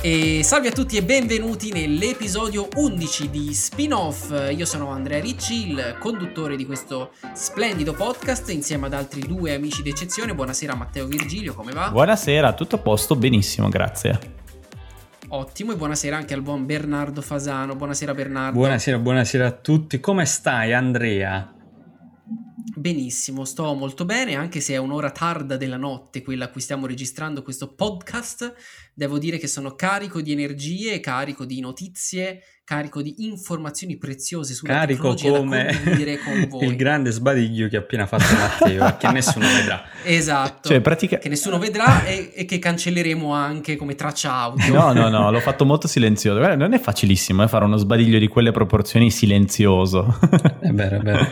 [0.00, 4.30] E salve a tutti e benvenuti nell'episodio 11 di Spin-off.
[4.54, 9.82] Io sono Andrea Ricci, il conduttore di questo splendido podcast insieme ad altri due amici
[9.82, 10.34] d'eccezione.
[10.34, 11.90] Buonasera Matteo Virgilio, come va?
[11.90, 14.37] Buonasera, tutto a posto, benissimo, grazie.
[15.30, 17.76] Ottimo e buonasera anche al buon Bernardo Fasano.
[17.76, 18.58] Buonasera Bernardo.
[18.58, 20.00] Buonasera, buonasera a tutti.
[20.00, 21.52] Come stai Andrea?
[22.74, 26.86] Benissimo, sto molto bene, anche se è un'ora tarda della notte quella a cui stiamo
[26.86, 28.54] registrando questo podcast.
[28.92, 34.74] Devo dire che sono carico di energie, carico di notizie, carico di informazioni preziose sulla
[34.74, 35.70] carico come
[36.22, 36.66] con voi.
[36.66, 39.84] il grande sbadiglio che ha appena fatto Matteo, che nessuno vedrà.
[40.04, 41.18] Esatto, cioè, pratica...
[41.18, 44.74] che nessuno vedrà e, e, che cancelleremo anche come traccia audio.
[44.74, 46.38] No, no, no, l'ho fatto molto silenzioso.
[46.38, 50.18] Guarda, non è facilissimo eh, fare uno sbadiglio di quelle proporzioni silenzioso.
[50.60, 51.28] è vero, è vero.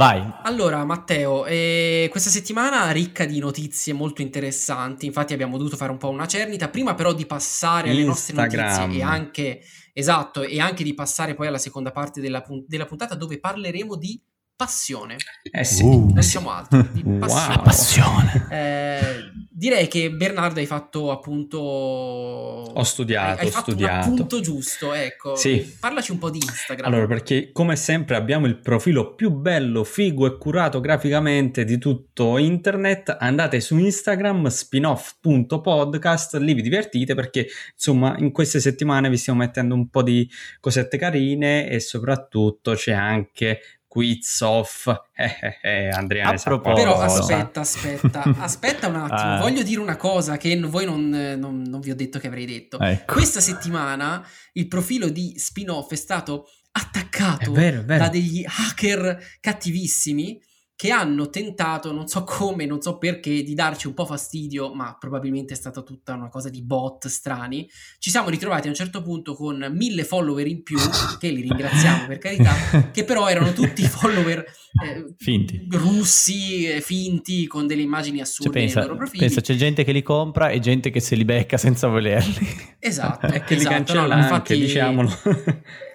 [0.00, 0.26] Vai.
[0.44, 5.04] Allora, Matteo, eh, questa settimana ricca di notizie molto interessanti.
[5.04, 6.70] Infatti, abbiamo dovuto fare un po' una cernita.
[6.70, 8.50] Prima, però, di passare alle Instagram.
[8.50, 9.60] nostre notizie e anche
[9.92, 14.18] esatto, e anche di passare poi alla seconda parte della, della puntata dove parleremo di
[14.60, 15.16] passione.
[15.50, 15.84] Eh sì.
[15.84, 17.54] Uh, non siamo altro, di passione.
[17.54, 17.62] Wow.
[17.62, 18.46] passione.
[18.50, 21.58] Eh, direi che Bernardo hai fatto appunto...
[21.58, 24.08] Ho studiato, hai, hai ho fatto studiato.
[24.10, 25.34] un punto giusto, ecco.
[25.34, 25.76] Sì.
[25.80, 26.92] Parlaci un po' di Instagram.
[26.92, 32.36] Allora, perché come sempre abbiamo il profilo più bello, figo e curato graficamente di tutto
[32.36, 33.16] internet.
[33.18, 39.74] Andate su Instagram, spinoff.podcast, lì vi divertite perché insomma in queste settimane vi stiamo mettendo
[39.74, 40.28] un po' di
[40.60, 44.88] cosette carine e soprattutto c'è anche quiz off.
[45.20, 46.88] Eh, eh, eh, Andrea a proposito.
[46.88, 49.34] Però aspetta, aspetta, aspetta un attimo.
[49.34, 49.38] Ah.
[49.38, 52.78] Voglio dire una cosa che voi non, non, non, vi ho detto che avrei detto.
[52.78, 53.12] Ecco.
[53.12, 58.04] Questa settimana il profilo di spin-off è stato attaccato è vero, è vero.
[58.04, 60.40] da degli hacker cattivissimi
[60.80, 64.96] che hanno tentato, non so come, non so perché, di darci un po' fastidio, ma
[64.98, 67.68] probabilmente è stata tutta una cosa di bot strani.
[67.98, 70.78] Ci siamo ritrovati a un certo punto con mille follower in più,
[71.18, 72.54] che li ringraziamo per carità,
[72.94, 75.66] che però erano tutti follower eh, finti.
[75.70, 79.18] russi, eh, finti, con delle immagini assurde cioè, pensa, nei loro profili.
[79.18, 82.48] Pensa, c'è gente che li compra e gente che se li becca senza volerli.
[82.78, 85.10] Esatto, che esatto, li cancella no, infatti, anche, diciamolo.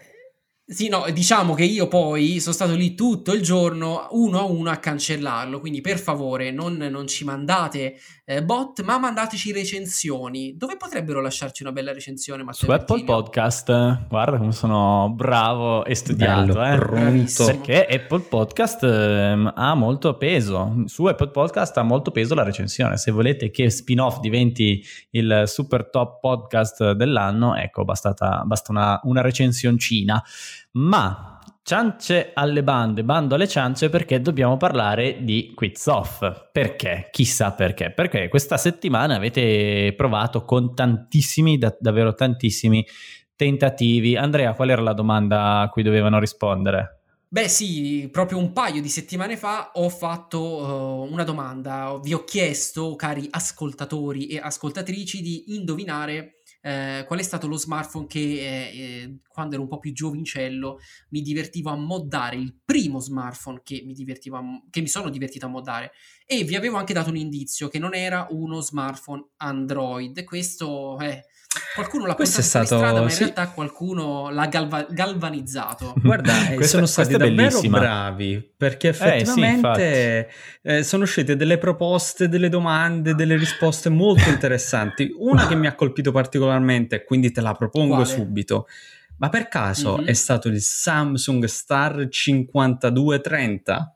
[0.67, 4.71] Sì, no, diciamo che io poi sono stato lì tutto il giorno uno a uno
[4.71, 10.55] a cancellarlo, quindi per favore non, non ci mandate eh, bot, ma mandateci recensioni.
[10.57, 12.41] Dove potrebbero lasciarci una bella recensione?
[12.41, 16.53] Matteo Su Apple Podcast, guarda come sono bravo e studiato.
[16.53, 17.27] Bello, eh.
[17.45, 22.97] Perché Apple Podcast eh, ha molto peso, su Apple Podcast ha molto peso la recensione.
[22.97, 29.21] Se volete che spin-off diventi il super top podcast dell'anno, ecco, bastata, basta una, una
[29.21, 30.23] recensioncina.
[30.75, 36.49] Ma ciance alle bande, bando alle ciance perché dobbiamo parlare di quiz off.
[36.51, 37.07] Perché?
[37.11, 37.91] Chissà perché.
[37.91, 42.85] Perché questa settimana avete provato con tantissimi, da- davvero tantissimi
[43.35, 44.17] tentativi.
[44.17, 46.99] Andrea, qual era la domanda a cui dovevano rispondere?
[47.27, 52.23] Beh sì, proprio un paio di settimane fa ho fatto uh, una domanda, vi ho
[52.23, 56.34] chiesto, cari ascoltatori e ascoltatrici, di indovinare
[56.65, 60.79] eh, qual è stato lo smartphone che eh, eh, quando ero un po' più giovincello
[61.09, 65.45] mi divertivo a moddare, il primo smartphone che mi, divertivo a, che mi sono divertito
[65.45, 65.91] a moddare.
[66.25, 71.23] E vi avevo anche dato un indizio che non era uno smartphone Android, questo è...
[71.73, 73.19] Qualcuno l'ha questo portato è stato, strada, ma in sì.
[73.23, 75.93] realtà qualcuno l'ha galva- galvanizzato.
[76.01, 77.79] Guarda, eh, sono stati davvero bellissima.
[77.79, 80.27] bravi perché effettivamente eh,
[80.61, 85.13] sì, eh, sono uscite delle proposte, delle domande, delle risposte molto interessanti.
[85.17, 88.05] Una che mi ha colpito particolarmente, quindi te la propongo Quale?
[88.09, 88.67] subito.
[89.17, 90.05] Ma per caso Mhm.
[90.07, 93.94] è stato il Samsung Star 5230?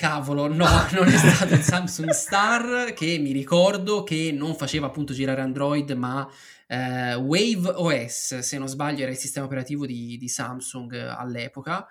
[0.00, 5.12] Cavolo, no, non è stato il Samsung Star che mi ricordo che non faceva appunto
[5.12, 6.26] girare Android, ma
[6.66, 11.86] eh, Wave OS, se non sbaglio, era il sistema operativo di, di Samsung eh, all'epoca.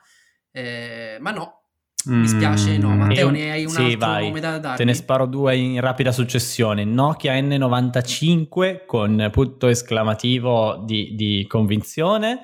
[0.50, 1.66] Eh, ma no,
[2.06, 2.96] mi spiace, no.
[2.96, 2.98] Mm.
[2.98, 4.24] Matteo, ne hai un sì, altro vai.
[4.26, 4.78] nome da darmi?
[4.78, 6.86] Te ne sparo due in rapida successione.
[6.86, 12.40] Nokia N95 con punto esclamativo di, di convinzione.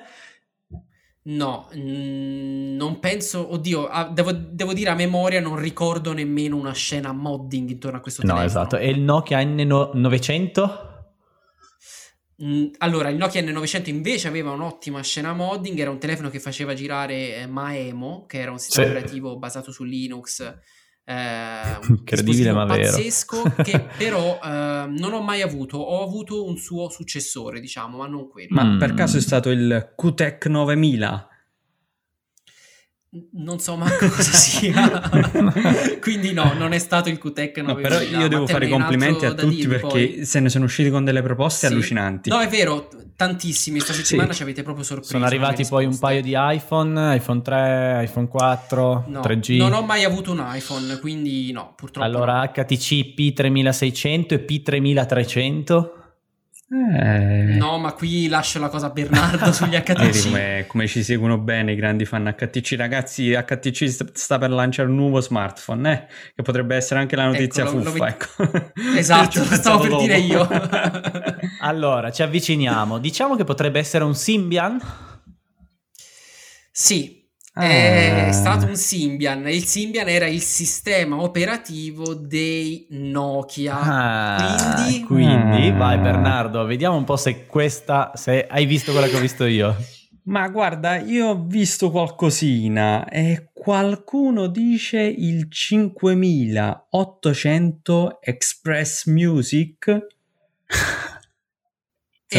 [1.28, 3.52] No, mm, non penso.
[3.52, 8.00] Oddio, ah, devo, devo dire a memoria, non ricordo nemmeno una scena modding intorno a
[8.00, 8.48] questo No, telefono.
[8.48, 8.76] esatto.
[8.76, 10.94] E il Nokia N900?
[12.44, 16.74] Mm, Allora, il Nokia N900 invece aveva un'ottima scena modding, era un telefono che faceva
[16.74, 18.92] girare eh, Maemo, che era un sistema Sì.
[18.92, 20.54] operativo basato su Linux.
[21.08, 22.90] Eh, Incredibile, ma vero.
[22.90, 25.78] pazzesco che però eh, non ho mai avuto.
[25.78, 28.48] Ho avuto un suo successore, diciamo, ma non quello.
[28.50, 28.78] Ma Mm.
[28.78, 31.28] per caso è stato il QTEC 9000?
[33.32, 35.02] Non so manco cosa sia.
[36.00, 37.58] Quindi no, non è stato il QTEC.
[37.58, 40.24] No, però io devo fare i complimenti a tutti perché poi.
[40.24, 41.72] se ne sono usciti con delle proposte sì.
[41.72, 42.30] allucinanti.
[42.30, 43.78] No, è vero, tantissimi.
[43.78, 44.38] Questa settimana sì.
[44.38, 45.12] ci avete proprio sorpreso.
[45.12, 49.56] Sono arrivati poi un paio di iPhone, iPhone 3, iPhone 4, no, 3G.
[49.56, 52.06] Non ho mai avuto un iPhone, quindi no, purtroppo.
[52.06, 52.52] Allora no.
[52.52, 55.95] HTC P3600 e P3300.
[56.68, 57.54] Eh.
[57.56, 60.24] No, ma qui lascio la cosa a Bernardo sugli HTC.
[60.24, 62.74] Come, come, ci seguono bene i grandi fan HTC.
[62.76, 66.06] Ragazzi, HTC sta per lanciare un nuovo smartphone, eh?
[66.34, 67.90] che potrebbe essere anche la notizia ecco, fuffa.
[67.90, 68.72] Lo, lo ecco.
[68.96, 70.02] Esatto, stavo per dopo.
[70.02, 70.48] dire io.
[71.60, 72.98] allora, ci avviciniamo.
[72.98, 74.80] Diciamo che potrebbe essere un Symbian?
[76.72, 77.25] Sì,
[77.64, 78.32] è ah.
[78.32, 79.48] stato un Symbian.
[79.48, 83.80] Il Symbian era il sistema operativo dei Nokia.
[83.80, 85.72] Ah, quindi, quindi ah.
[85.72, 89.74] vai Bernardo, vediamo un po' se questa, se hai visto quella che ho visto io.
[90.26, 100.06] Ma guarda, io ho visto qualcosina e qualcuno dice il 5800 Express Music.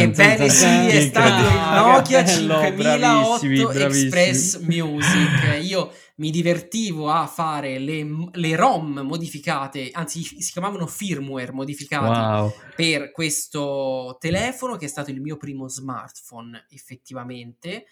[0.02, 5.60] Ebbene sì, è stato il Nokia 5008 Express Music.
[5.62, 12.52] Io mi divertivo a fare le, le, ROM modificate, anzi si chiamavano firmware modificati wow.
[12.74, 17.86] per questo telefono che è stato il mio primo smartphone effettivamente.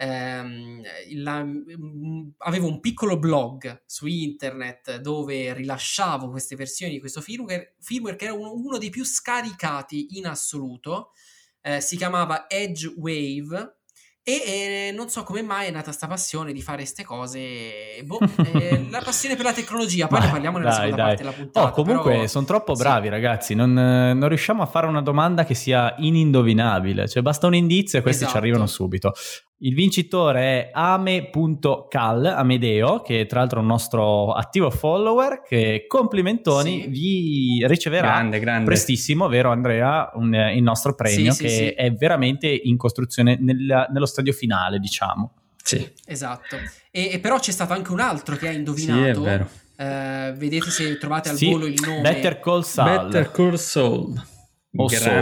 [0.00, 0.80] Um,
[1.16, 7.74] la, um, avevo un piccolo blog su internet dove rilasciavo queste versioni di questo firmware,
[7.80, 11.10] firmware che era uno, uno dei più scaricati in assoluto
[11.62, 13.76] eh, si chiamava Edge Wave
[14.28, 14.42] e
[14.88, 18.02] eh, non so come mai è nata questa passione di fare queste cose.
[18.04, 18.18] Boh,
[18.52, 20.06] eh, la passione per la tecnologia.
[20.06, 21.06] Poi ne parliamo nella dai, seconda dai.
[21.16, 21.66] parte della puntata.
[21.66, 22.26] Oh, comunque però...
[22.26, 23.10] sono troppo bravi, sì.
[23.10, 23.54] ragazzi.
[23.54, 27.08] Non, non, riusciamo a fare una domanda che sia inindovinabile.
[27.08, 28.38] Cioè, basta un indizio e questi esatto.
[28.38, 29.14] ci arrivano subito.
[29.60, 36.82] Il vincitore è ame.cal, Amedeo, che tra l'altro è un nostro attivo follower, che complimentoni
[36.82, 36.88] sì.
[36.88, 38.66] vi riceverà grande, grande.
[38.66, 43.88] prestissimo, vero Andrea, un, il nostro premio sì, che sì, è veramente in costruzione nel,
[43.90, 45.32] nello stadio finale, diciamo.
[45.60, 45.92] Sì.
[46.06, 46.56] Esatto.
[46.92, 49.02] E, e, però c'è stato anche un altro che ha indovinato.
[49.02, 49.48] Sì, è vero.
[49.76, 52.00] Uh, vedete se trovate al volo il nome.
[52.00, 53.06] Better Call Saul.
[53.06, 54.22] Better Call Saul.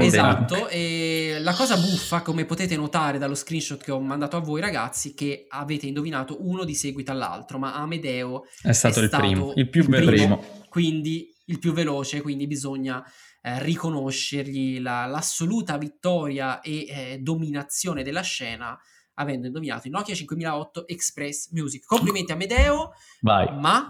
[0.02, 4.60] Esatto, e la cosa buffa, come potete notare dallo screenshot che ho mandato a voi
[4.60, 9.24] ragazzi, che avete indovinato uno di seguito all'altro, ma Amedeo è stato, è il, stato
[9.24, 10.38] primo, il più veloce,
[10.68, 13.04] quindi il più veloce, quindi bisogna
[13.40, 18.76] eh, riconoscergli la, l'assoluta vittoria e eh, dominazione della scena
[19.18, 21.84] avendo indovinato il Nokia 5008 Express Music.
[21.86, 23.58] Complimenti a Amedeo, Vai.
[23.58, 23.88] ma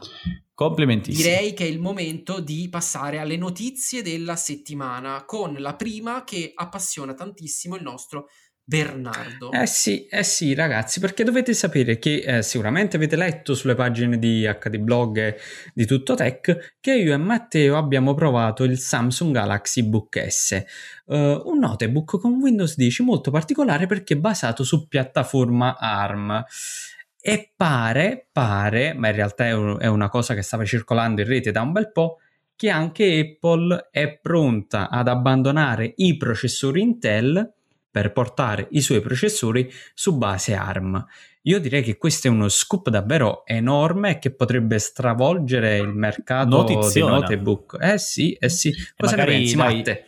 [0.56, 1.12] Complimenti.
[1.12, 6.52] Direi che è il momento di passare alle notizie della settimana con la prima che
[6.54, 8.28] appassiona tantissimo il nostro
[8.64, 9.52] Bernardo.
[9.52, 14.18] Eh sì, eh sì, ragazzi, perché dovete sapere che eh, sicuramente avete letto sulle pagine
[14.18, 15.36] di HD Blog e
[15.74, 20.64] di Tutto Tech che io e Matteo abbiamo provato il Samsung Galaxy Book S,
[21.04, 26.44] uh, un notebook con Windows 10 molto particolare perché basato su piattaforma ARM
[27.28, 31.26] e pare, pare, ma in realtà è, un, è una cosa che stava circolando in
[31.26, 32.20] rete da un bel po',
[32.54, 37.52] che anche Apple è pronta ad abbandonare i processori Intel
[37.90, 41.04] per portare i suoi processori su base ARM.
[41.42, 47.16] Io direi che questo è uno scoop davvero enorme che potrebbe stravolgere il mercato Notiziona.
[47.16, 47.76] di notebook.
[47.80, 48.72] Eh sì, eh sì.
[48.96, 50.04] Cosa ne pensi, dai, Matte?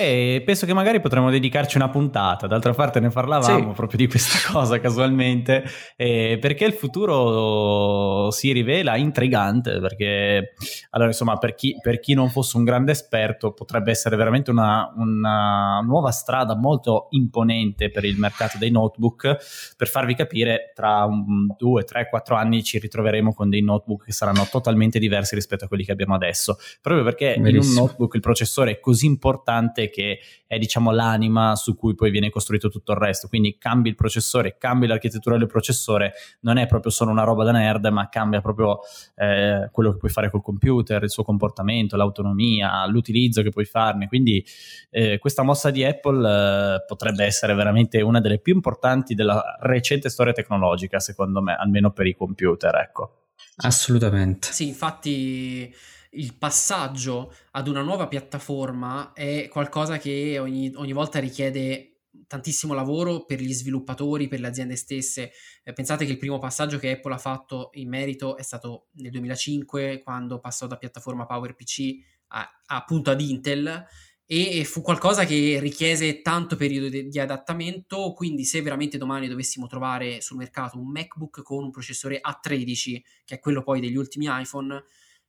[0.00, 3.74] E penso che magari potremmo dedicarci una puntata, d'altra parte ne parlavamo sì.
[3.74, 5.64] proprio di questa cosa casualmente,
[5.96, 10.52] eh, perché il futuro si rivela intrigante, perché
[10.90, 14.88] allora insomma per chi, per chi non fosse un grande esperto potrebbe essere veramente una,
[14.94, 21.48] una, nuova strada molto imponente per il mercato dei notebook, per farvi capire tra un,
[21.58, 25.66] due, tre, quattro anni ci ritroveremo con dei notebook che saranno totalmente diversi rispetto a
[25.66, 27.62] quelli che abbiamo adesso, proprio perché Verissimo.
[27.62, 32.10] in un notebook il processore è così importante che è diciamo l'anima su cui poi
[32.10, 33.28] viene costruito tutto il resto.
[33.28, 37.52] Quindi cambi il processore, cambi l'architettura del processore, non è proprio solo una roba da
[37.52, 38.80] nerd, ma cambia proprio
[39.16, 44.08] eh, quello che puoi fare col computer, il suo comportamento, l'autonomia, l'utilizzo che puoi farne.
[44.08, 44.44] Quindi
[44.90, 50.08] eh, questa mossa di Apple eh, potrebbe essere veramente una delle più importanti della recente
[50.08, 53.24] storia tecnologica, secondo me, almeno per i computer, ecco.
[53.56, 54.52] Assolutamente.
[54.52, 55.74] Sì, infatti
[56.10, 63.24] il passaggio ad una nuova piattaforma è qualcosa che ogni, ogni volta richiede tantissimo lavoro
[63.24, 65.32] per gli sviluppatori, per le aziende stesse.
[65.62, 69.10] Eh, pensate che il primo passaggio che Apple ha fatto in merito è stato nel
[69.10, 71.96] 2005, quando passò da piattaforma PowerPC
[72.28, 73.86] a, appunto ad Intel,
[74.30, 79.66] e fu qualcosa che richiese tanto periodo di, di, adattamento, quindi se veramente domani dovessimo
[79.66, 84.26] trovare sul mercato un MacBook con un processore A13, che è quello poi degli ultimi
[84.28, 84.84] iPhone,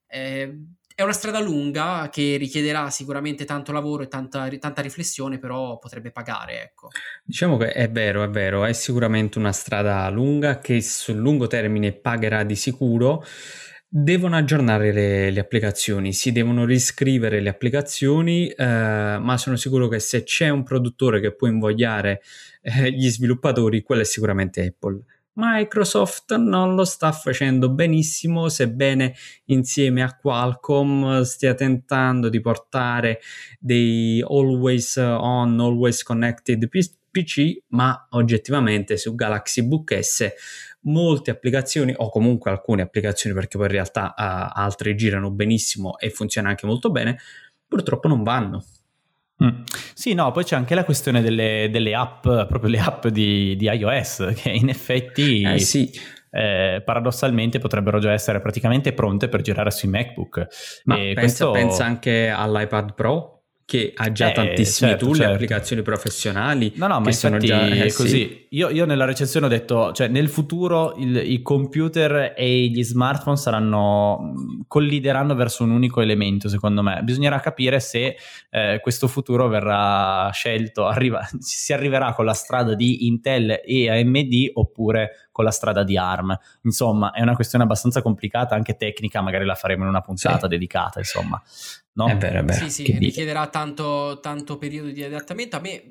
[0.10, 0.58] eh,
[1.00, 6.12] è una strada lunga che richiederà sicuramente tanto lavoro e tanta, tanta, riflessione, però potrebbe
[6.12, 6.62] pagare.
[6.62, 6.90] Ecco.
[7.24, 11.94] Diciamo che è vero, è vero, è sicuramente una strada lunga che sul lungo termine
[11.94, 13.24] pagherà di sicuro.
[13.88, 20.00] Devono aggiornare le, le, applicazioni, si devono riscrivere le applicazioni, eh, ma sono sicuro che
[20.00, 22.22] se c'è un produttore che può invogliare
[22.62, 25.02] eh, gli sviluppatori, quello è sicuramente Apple.
[25.42, 29.16] Microsoft non lo sta facendo benissimo, sebbene
[29.46, 33.22] insieme a Qualcomm stia tentando di portare
[33.58, 40.28] dei always on, always connected PC, ma oggettivamente su Galaxy Book S
[40.82, 46.10] molte applicazioni o comunque alcune applicazioni perché poi in realtà uh, altre girano benissimo e
[46.10, 47.18] funzionano anche molto bene,
[47.66, 48.64] purtroppo non vanno.
[49.44, 49.64] Mm.
[49.94, 53.66] Sì, no, poi c'è anche la questione delle, delle app, proprio le app di, di
[53.66, 55.90] iOS, che in effetti eh, sì.
[56.32, 60.48] eh, paradossalmente potrebbero già essere praticamente pronte per girare sui MacBook.
[60.86, 61.52] Ma pensa, questo...
[61.52, 63.39] pensa anche all'iPad Pro
[63.70, 65.34] che ha già eh, tantissimi certo, tool certo.
[65.34, 66.74] applicazioni professionali.
[66.78, 68.10] No, no, ma infatti già, eh, così.
[68.10, 68.48] Sì.
[68.50, 73.38] Io, io, nella recensione ho detto, cioè nel futuro il, i computer e gli smartphone
[73.38, 77.02] saranno, collideranno verso un unico elemento, secondo me.
[77.04, 78.18] Bisognerà capire se
[78.50, 84.50] eh, questo futuro verrà scelto, arriva, si arriverà con la strada di Intel e AMD
[84.54, 86.38] oppure con la strada di ARM.
[86.64, 90.48] Insomma, è una questione abbastanza complicata, anche tecnica, magari la faremo in una puntata sì.
[90.50, 91.42] dedicata, insomma.
[91.94, 92.08] No?
[92.08, 92.68] È vero, è vero.
[92.68, 95.56] Sì, sì, richiederà tanto, tanto periodo di adattamento.
[95.56, 95.82] A me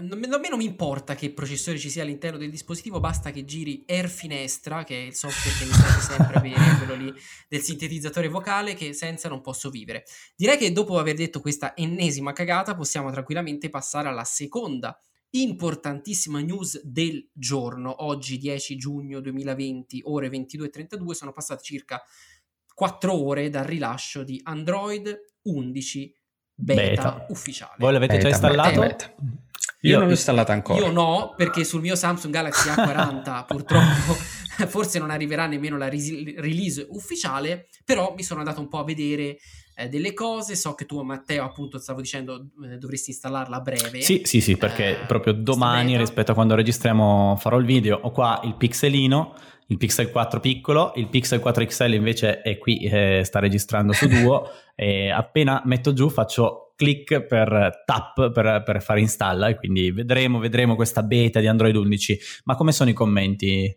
[0.00, 3.46] non, a me non mi importa che processore ci sia all'interno del dispositivo, basta che
[3.46, 7.14] giri Air Finestra, che è il software che mi serve sempre avere, quello lì
[7.48, 10.04] del sintetizzatore vocale, che senza non posso vivere.
[10.36, 14.98] Direi che dopo aver detto questa ennesima cagata, possiamo tranquillamente passare alla seconda
[15.30, 18.04] importantissima news del giorno.
[18.04, 22.02] Oggi, 10 giugno 2020, ore 22.32, sono passate circa
[22.74, 26.14] 4 ore dal rilascio di Android 11
[26.54, 27.26] beta, beta.
[27.30, 27.74] ufficiale.
[27.78, 28.80] Voi l'avete beta, già installato?
[28.80, 29.14] Beta,
[29.80, 30.80] io, io, non l'ho installata ancora.
[30.80, 34.14] Io no, perché sul mio Samsung Galaxy A40 purtroppo
[34.66, 39.38] forse non arriverà nemmeno la release ufficiale, però mi sono andato un po' a vedere
[39.78, 40.56] eh, delle cose.
[40.56, 44.00] So che tu, Matteo, appunto, stavo dicendo eh, dovresti installarla a breve.
[44.00, 47.98] Sì, sì, sì, perché eh, proprio domani rispetto a quando registriamo farò il video.
[48.02, 49.34] Ho qua il pixelino
[49.70, 54.06] il Pixel 4 piccolo, il Pixel 4 XL invece è qui, eh, sta registrando su
[54.08, 59.90] Duo e appena metto giù faccio click per tap per, per fare installa e quindi
[59.90, 62.18] vedremo, vedremo questa beta di Android 11.
[62.44, 63.76] Ma come sono i commenti?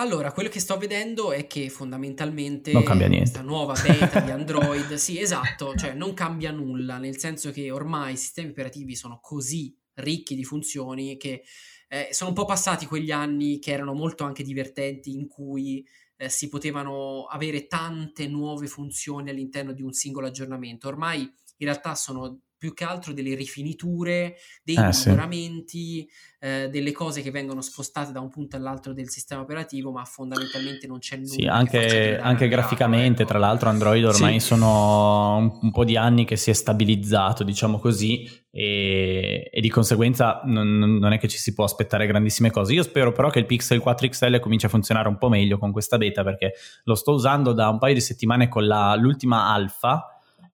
[0.00, 3.30] Allora, quello che sto vedendo è che fondamentalmente non cambia niente.
[3.32, 8.14] questa nuova beta di Android, sì, esatto, cioè non cambia nulla, nel senso che ormai
[8.14, 11.42] i sistemi operativi sono così ricchi di funzioni che
[11.88, 16.30] eh, sono un po' passati quegli anni che erano molto anche divertenti in cui eh,
[16.30, 20.88] si potevano avere tante nuove funzioni all'interno di un singolo aggiornamento.
[20.88, 26.08] Ormai in realtà sono più che altro delle rifiniture, dei eh, miglioramenti, sì.
[26.40, 30.86] eh, delle cose che vengono spostate da un punto all'altro del sistema operativo, ma fondamentalmente
[30.86, 31.30] non c'è nulla.
[31.30, 33.30] Sì, anche, anche graficamente, ecco.
[33.30, 34.46] tra l'altro Android ormai sì.
[34.48, 39.70] sono un, un, po' di anni che si è stabilizzato, diciamo così, e, e di
[39.70, 42.74] conseguenza non, non, è che ci si può aspettare grandissime cose.
[42.74, 45.72] Io spero però che il Pixel 4 XL cominci a funzionare un po' meglio con
[45.72, 46.52] questa beta, perché
[46.84, 50.04] lo sto usando da un paio di settimane con la, l'ultima alfa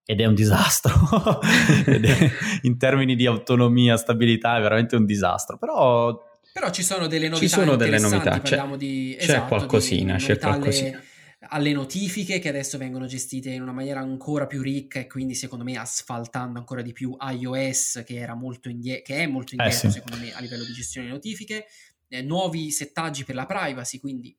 [0.09, 0.95] ed è un disastro.
[1.85, 2.31] È,
[2.63, 5.59] in termini di autonomia, stabilità è veramente un disastro.
[5.59, 8.41] Però però ci sono delle novità ci sono delle novità.
[8.41, 13.61] c'è, di, c'è esatto, qualcosina c'è qualcosina alle, alle, notifiche che adesso vengono gestite in
[13.61, 18.15] una maniera ancora più ricca e quindi secondo me asfaltando ancora di più iOS che,
[18.15, 19.99] era molto indie- che è molto indietro eh sì.
[19.99, 21.67] secondo me a livello di gestione delle notifiche.
[22.09, 24.35] Eh, nuovi settaggi per la privacy quindi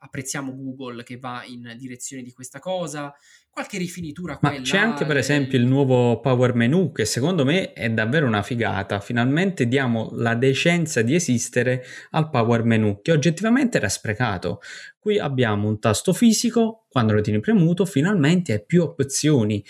[0.00, 3.14] apprezziamo Google che va in direzione di questa cosa,
[3.50, 7.72] qualche rifinitura qua Ma c'è anche per esempio il nuovo Power Menu che secondo me
[7.72, 13.76] è davvero una figata, finalmente diamo la decenza di esistere al Power Menu che oggettivamente
[13.76, 14.60] era sprecato.
[14.98, 19.64] Qui abbiamo un tasto fisico, quando lo tieni premuto finalmente hai più opzioni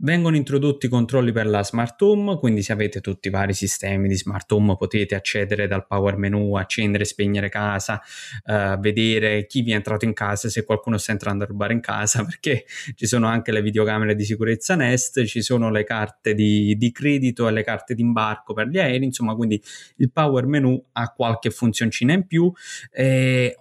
[0.00, 4.14] Vengono introdotti controlli per la smart home, quindi se avete tutti i vari sistemi di
[4.14, 8.00] smart home potete accedere dal power menu, accendere e spegnere casa,
[8.44, 11.80] uh, vedere chi vi è entrato in casa, se qualcuno sta entrando a rubare in
[11.80, 12.64] casa, perché
[12.94, 17.48] ci sono anche le videocamere di sicurezza Nest, ci sono le carte di, di credito
[17.48, 19.60] e le carte di imbarco per gli aerei, insomma quindi
[19.96, 22.52] il power menu ha qualche funzioncina in più.
[22.92, 23.52] Eh,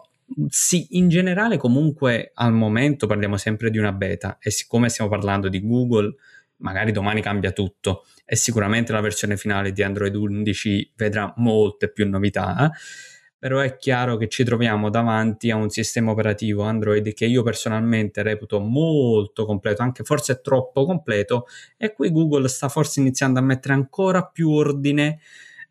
[0.50, 5.48] sì, in generale comunque al momento parliamo sempre di una beta e siccome stiamo parlando
[5.48, 6.16] di Google
[6.58, 12.08] magari domani cambia tutto e sicuramente la versione finale di Android 11 vedrà molte più
[12.10, 12.72] novità
[13.40, 18.24] però è chiaro che ci troviamo davanti a un sistema operativo Android che io personalmente
[18.24, 21.46] reputo molto completo, anche forse troppo completo,
[21.78, 25.20] e qui Google sta forse iniziando a mettere ancora più ordine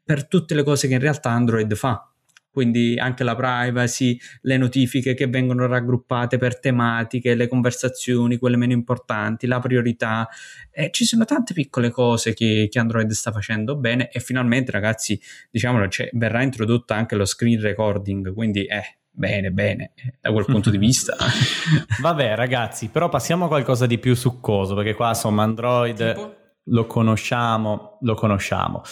[0.05, 2.09] per tutte le cose che in realtà Android fa
[2.57, 8.73] quindi anche la privacy, le notifiche che vengono raggruppate per tematiche, le conversazioni, quelle meno
[8.73, 10.27] importanti, la priorità.
[10.71, 15.21] Eh, ci sono tante piccole cose che, che, Android sta facendo bene e finalmente ragazzi,
[15.51, 20.71] diciamolo, cioè, verrà introdotto anche lo screen recording, quindi eh, bene, bene, da quel punto
[20.71, 21.15] di vista.
[22.01, 26.15] Vabbè ragazzi, però passiamo a qualcosa di più succoso, perché qua insomma Android...
[26.15, 26.35] Tipo?
[26.71, 28.83] Lo conosciamo, lo conosciamo.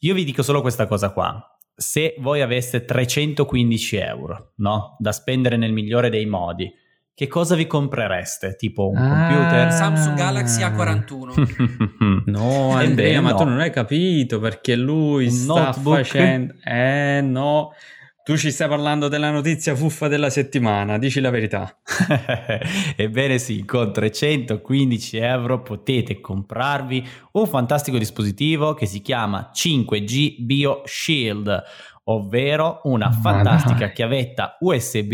[0.00, 1.51] Io vi dico solo questa cosa qua
[1.82, 4.96] se voi aveste 315 euro no?
[4.98, 6.72] da spendere nel migliore dei modi,
[7.14, 8.56] che cosa vi comprereste?
[8.56, 9.72] Tipo un ah, computer?
[9.72, 12.22] Samsung Galaxy A41.
[12.30, 13.36] no, Andrea, ma no.
[13.36, 15.96] tu non hai capito perché lui un sta notebook?
[15.96, 16.54] facendo...
[16.64, 17.72] Eh no,
[18.24, 21.76] tu ci stai parlando della notizia fuffa della settimana, dici la verità.
[22.96, 30.82] Ebbene sì, con 315 euro potete comprarvi un fantastico dispositivo che si chiama 5G Bio
[30.84, 31.62] Shield,
[32.04, 35.12] ovvero una fantastica chiavetta USB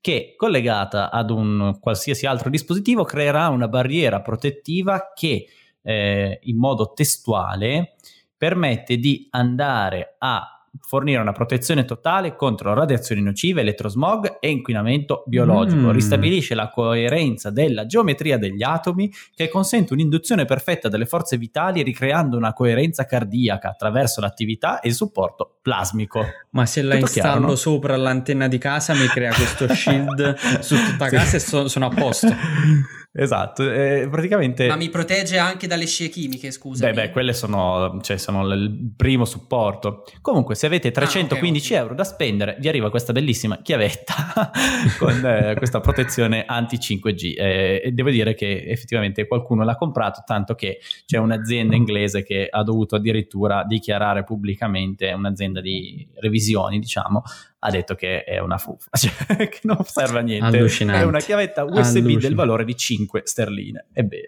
[0.00, 5.48] che collegata ad un qualsiasi altro dispositivo creerà una barriera protettiva che
[5.82, 7.96] eh, in modo testuale
[8.36, 15.88] permette di andare a fornire una protezione totale contro radiazioni nocive, elettrosmog e inquinamento biologico.
[15.88, 15.90] Mm.
[15.90, 22.36] Ristabilisce la coerenza della geometria degli atomi che consente un'induzione perfetta delle forze vitali ricreando
[22.36, 26.24] una coerenza cardiaca attraverso l'attività e il supporto plasmico.
[26.50, 27.54] Ma se la Tutto installo chiaro, no?
[27.56, 31.90] sopra l'antenna di casa mi crea questo shield su tutta casa e so, sono a
[31.90, 32.28] posto.
[33.20, 34.68] Esatto, eh, praticamente...
[34.68, 36.86] Ma mi protegge anche dalle scie chimiche, scusa.
[36.86, 40.04] Beh, beh, quelle sono, cioè, sono il primo supporto.
[40.20, 44.52] Comunque, se avete 315 ah, okay, euro da spendere, vi arriva questa bellissima chiavetta
[45.00, 47.34] con eh, questa protezione anti-5G.
[47.36, 52.46] Eh, e devo dire che effettivamente qualcuno l'ha comprato, tanto che c'è un'azienda inglese che
[52.48, 57.24] ha dovuto addirittura dichiarare pubblicamente, un'azienda di revisioni, diciamo,
[57.60, 60.58] ha detto che è una fuffa, cioè che non serve a niente.
[60.58, 63.86] È una chiavetta USB del valore di 5 sterline.
[63.92, 64.26] Ebbene.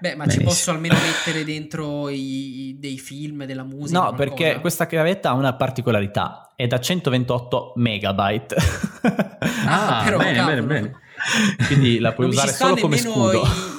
[0.00, 0.30] Beh, ma Benissimo.
[0.30, 3.98] ci posso almeno mettere dentro i, dei film, della musica?
[3.98, 4.34] No, qualcosa?
[4.34, 8.56] perché questa chiavetta ha una particolarità, è da 128 megabyte.
[9.64, 10.92] Ah, ah però, bene, bene, bene.
[11.66, 13.42] Quindi la puoi usare solo come scudo.
[13.42, 13.77] I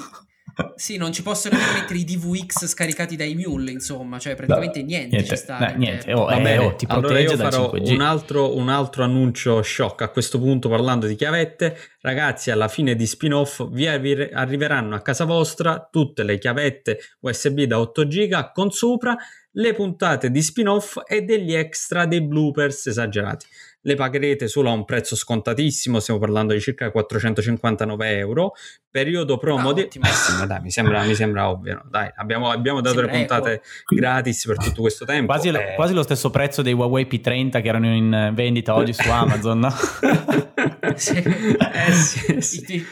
[0.76, 5.16] sì, non ci possono mettere i DVX scaricati dai mule, insomma, cioè praticamente no, niente,
[5.16, 5.60] niente, ci sta.
[5.60, 10.02] No, niente, oh, eh, oh, ti allora io farò un altro, un altro, annuncio shock.
[10.02, 11.78] A questo punto parlando di chiavette.
[12.02, 17.80] Ragazzi, alla fine di spin-off vi arriveranno a casa vostra tutte le chiavette USB da
[17.80, 19.18] 8 giga con sopra
[19.54, 23.48] le puntate di spin-off e degli extra dei bloopers esagerati
[23.82, 28.54] le pagherete solo a un prezzo scontatissimo, stiamo parlando di circa 459 euro,
[28.90, 29.82] periodo promo ah, di...
[29.82, 31.90] Eh sì, ma dai, mi sembra, mi sembra ovvio, no?
[31.90, 35.32] dai, abbiamo, abbiamo dato sembra le puntate gratis per tutto questo tempo.
[35.32, 35.74] Quasi, eh...
[35.76, 39.74] quasi, lo stesso prezzo dei Huawei P30 che erano in vendita oggi su Amazon, no?
[40.96, 41.18] sì.
[41.18, 42.88] Eh, sì, sì.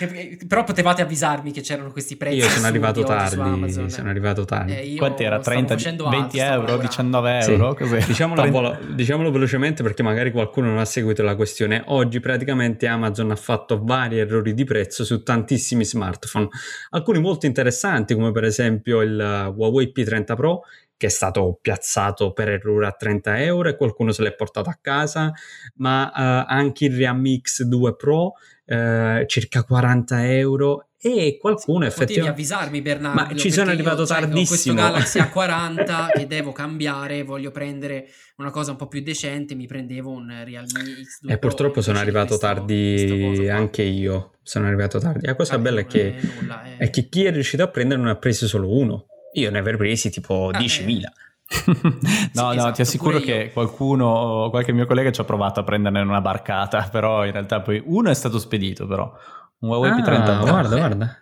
[0.47, 2.37] Però potevate avvisarmi che c'erano questi prezzi.
[2.37, 4.75] Io sono arrivato tardi, sono arrivato tardi.
[4.75, 5.39] Eh, Quant'era?
[5.39, 5.75] 30,
[6.09, 7.75] 20 euro, 19 euro?
[8.05, 8.79] Diciamolo, 30...
[8.93, 13.83] diciamolo velocemente perché magari qualcuno non ha seguito la questione, oggi praticamente Amazon ha fatto
[13.83, 16.47] vari errori di prezzo su tantissimi smartphone,
[16.91, 20.61] alcuni molto interessanti come per esempio il Huawei P30 Pro
[20.97, 24.79] che è stato piazzato per errore a 30 euro e qualcuno se l'è portato a
[24.81, 25.31] casa,
[25.75, 28.33] ma uh, anche il Realme X2 Pro
[28.65, 34.01] uh, circa 40 euro e qualcuno sì, effettivamente potevi avvisarmi Bernardo ma ci sono arrivato
[34.01, 38.07] io, tardissimo cioè, questo Galaxy A40 che devo cambiare voglio prendere
[38.37, 42.37] una cosa un po' più decente mi prendevo un Realme X2 e purtroppo sono arrivato
[42.37, 45.25] questo, tardi questo anche io sono arrivato tardi.
[45.25, 46.77] La cosa Vabbè, bella è che, è, nulla, è...
[46.77, 49.07] è che chi è riuscito a prendere non ha preso solo uno.
[49.33, 51.01] Io ne avrei presi tipo ah, 10.000 eh.
[51.67, 55.63] no, sì, no, esatto, ti assicuro che qualcuno, qualche mio collega ci ha provato a
[55.63, 59.11] prenderne una barcata, però in realtà poi uno è stato spedito, però
[59.59, 61.21] un Huawei ah, P30 guarda, guarda.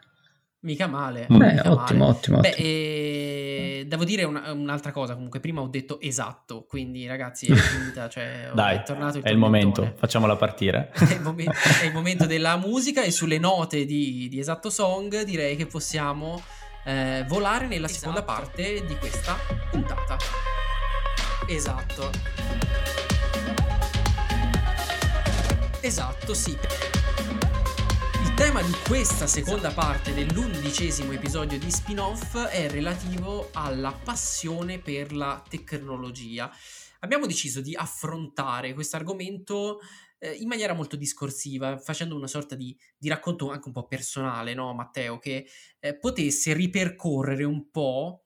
[0.65, 1.27] Mica male.
[1.29, 2.17] Beh, mica ottimo, male.
[2.17, 7.45] ottimo, Beh, eh, devo dire una, un'altra cosa, comunque prima ho detto esatto, quindi ragazzi
[7.45, 10.91] è finita, cioè Dai, è tornato il È il momento, facciamola partire.
[10.97, 15.21] è, il momento, è, il momento, della musica e sulle note di, di Esatto Song
[15.21, 16.41] direi che possiamo
[16.83, 17.99] eh, volare nella esatto.
[17.99, 19.35] seconda parte di questa
[19.69, 20.17] puntata.
[21.47, 22.09] Esatto.
[25.79, 26.57] Esatto, sì
[28.35, 35.41] tema di questa seconda parte dell'undicesimo episodio di spin-off è relativo alla passione per la
[35.47, 36.51] tecnologia.
[36.99, 39.79] Abbiamo deciso di affrontare questo argomento
[40.19, 44.53] eh, in maniera molto discorsiva, facendo una sorta di, di racconto anche un po' personale,
[44.53, 45.47] no, Matteo, che
[45.79, 48.24] eh, potesse ripercorrere un po'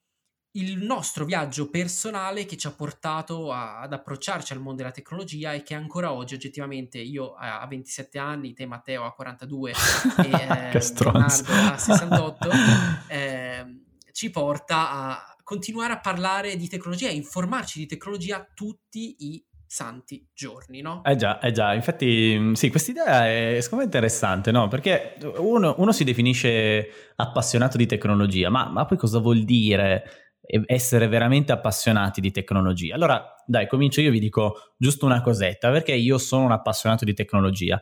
[0.53, 5.53] il nostro viaggio personale che ci ha portato a, ad approcciarci al mondo della tecnologia
[5.53, 9.71] e che ancora oggi oggettivamente io a, a 27 anni, te Matteo a 42
[10.17, 12.49] e eh, Leonardo a 68
[13.07, 13.65] eh,
[14.11, 20.27] ci porta a continuare a parlare di tecnologia e informarci di tecnologia tutti i santi
[20.33, 21.03] giorni, no?
[21.03, 24.67] Eh già, eh già, infatti sì, questa idea è secondo me interessante, no?
[24.67, 30.28] Perché uno, uno si definisce appassionato di tecnologia, ma, ma, poi cosa vuol dire
[30.65, 32.95] essere veramente appassionati di tecnologia?
[32.95, 37.13] Allora, dai, comincio io vi dico giusto una cosetta, perché io sono un appassionato di
[37.13, 37.79] tecnologia.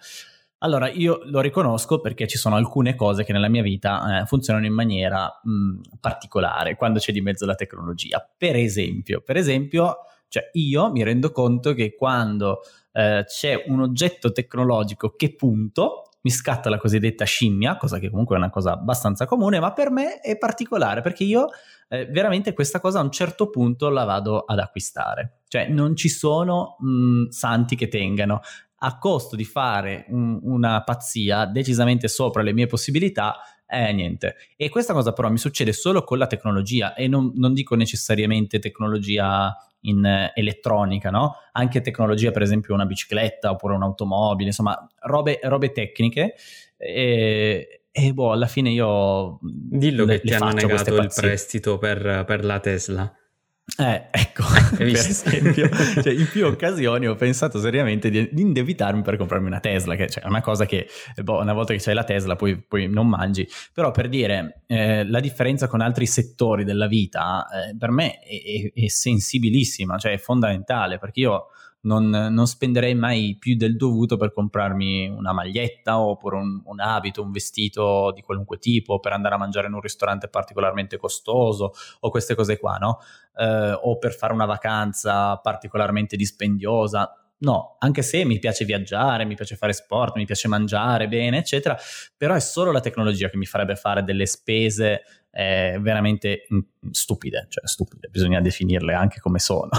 [0.60, 4.66] Allora, io lo riconosco perché ci sono alcune cose che nella mia vita eh, funzionano
[4.66, 8.28] in maniera mh, particolare quando c'è di mezzo la tecnologia.
[8.38, 9.98] Per esempio, per esempio
[10.30, 16.32] cioè io mi rendo conto che quando eh, c'è un oggetto tecnologico che punto, mi
[16.32, 20.20] scatta la cosiddetta scimmia, cosa che comunque è una cosa abbastanza comune, ma per me
[20.20, 21.48] è particolare perché io
[21.88, 25.42] eh, veramente questa cosa a un certo punto la vado ad acquistare.
[25.48, 28.42] Cioè non ci sono mh, santi che tengano.
[28.80, 34.36] A costo di fare un, una pazzia decisamente sopra le mie possibilità, eh, niente.
[34.56, 38.60] E questa cosa però mi succede solo con la tecnologia e non, non dico necessariamente
[38.60, 41.36] tecnologia in eh, elettronica, no?
[41.52, 46.36] Anche tecnologia, per esempio una bicicletta oppure un'automobile, insomma, robe, robe tecniche.
[46.78, 49.40] E, e boh, alla fine io...
[49.42, 53.14] Dillo le, che ti hanno negato il prestito per, per la Tesla.
[53.76, 54.44] Eh, ecco,
[54.78, 55.70] per esempio,
[56.02, 60.10] cioè, in più occasioni ho pensato seriamente di, di indebitarmi per comprarmi una Tesla, che
[60.10, 60.88] cioè, è una cosa che
[61.22, 65.06] boh, una volta che c'hai la Tesla poi, poi non mangi, però per dire eh,
[65.06, 70.14] la differenza con altri settori della vita eh, per me è, è, è sensibilissima, cioè
[70.14, 71.48] è fondamentale, perché io
[71.88, 77.24] non, non, spenderei mai più del dovuto per comprarmi una maglietta oppure un, un, abito,
[77.24, 82.10] un vestito di qualunque tipo per andare a mangiare in un ristorante particolarmente costoso o
[82.10, 83.00] queste cose qua, no?
[83.36, 87.12] Eh, o per fare una vacanza particolarmente dispendiosa.
[87.40, 91.78] No, anche se mi piace viaggiare, mi piace fare sport, mi piace mangiare bene, eccetera,
[92.18, 96.48] però è solo la tecnologia che mi farebbe fare delle spese eh, veramente
[96.92, 99.70] stupide, cioè stupide, bisogna definirle anche come sono.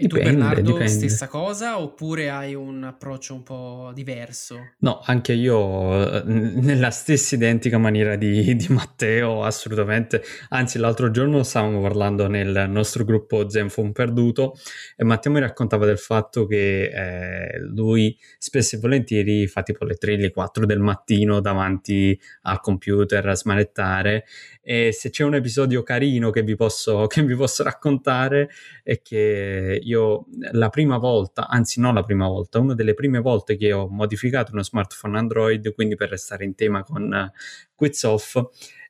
[0.00, 0.86] E tu Bernardo dipende.
[0.86, 4.74] stessa cosa oppure hai un approccio un po' diverso?
[4.78, 10.22] No, anche io nella stessa identica maniera di, di, Matteo, assolutamente.
[10.50, 14.54] Anzi, l'altro giorno stavamo parlando nel nostro gruppo Zenfone Perduto
[14.94, 19.96] e Matteo mi raccontava del fatto che eh, lui spesso e volentieri fa tipo le
[19.96, 24.26] 3, le 4 del mattino davanti al computer a smanettare
[24.70, 28.50] e se c'è un episodio carino che vi posso, che vi posso raccontare
[28.82, 33.56] è che io la prima volta, anzi non la prima volta, una delle prime volte
[33.56, 37.38] che ho modificato uno smartphone Android, quindi per restare in tema con uh,
[37.74, 38.38] Quiz Off,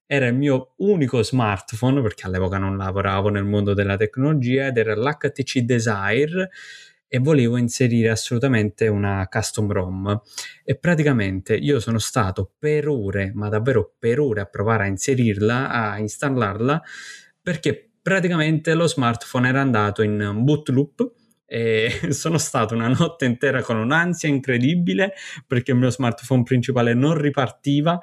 [0.04, 4.96] era il mio unico smartphone perché all'epoca non lavoravo nel mondo della tecnologia ed era
[4.96, 6.50] l'HTC Desire
[7.08, 10.20] e volevo inserire assolutamente una custom ROM.
[10.62, 15.70] E praticamente io sono stato per ore, ma davvero per ore a provare a inserirla,
[15.70, 16.82] a installarla
[17.48, 21.12] perché praticamente lo smartphone era andato in boot loop
[21.46, 25.14] e sono stato una notte intera con un'ansia incredibile
[25.46, 27.98] perché il mio smartphone principale non ripartiva.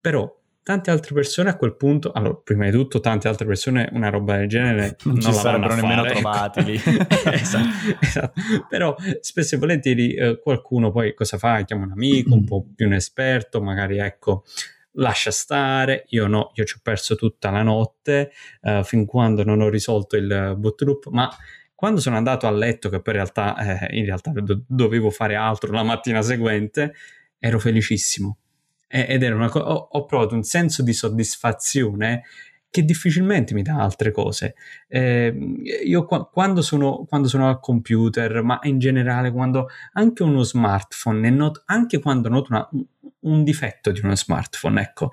[0.00, 0.28] Però
[0.66, 4.38] tante altre persone a quel punto, allora, prima di tutto, tante altre persone una roba
[4.38, 6.14] del genere non, non ci sarebbero nemmeno ecco.
[6.14, 6.74] trovati lì.
[7.30, 7.68] esatto,
[8.00, 11.62] esatto, Però spesso e volentieri eh, qualcuno poi cosa fa?
[11.62, 14.42] Chiama un amico un po' più un esperto, magari ecco
[14.94, 19.60] lascia stare, io no, io ci ho perso tutta la notte uh, fin quando non
[19.60, 21.30] ho risolto il boot loop, ma
[21.76, 25.36] quando sono andato a letto, che poi in realtà, eh, in realtà do- dovevo fare
[25.36, 26.92] altro la mattina seguente,
[27.38, 28.38] ero felicissimo
[28.88, 32.22] ed era una cosa, ho, provato un senso di soddisfazione
[32.70, 34.54] che difficilmente mi dà altre cose.
[34.86, 35.34] Eh,
[35.84, 41.30] io qua, quando, sono, quando, sono, al computer, ma in generale quando anche uno smartphone,
[41.30, 42.68] not, anche quando noto una,
[43.20, 45.10] un difetto di uno smartphone, ecco,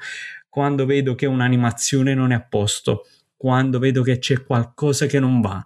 [0.50, 5.42] quando vedo che un'animazione non è a posto, quando vedo che c'è qualcosa che non
[5.42, 5.64] va,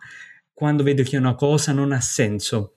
[0.53, 2.76] quando vedo che una cosa non ha senso,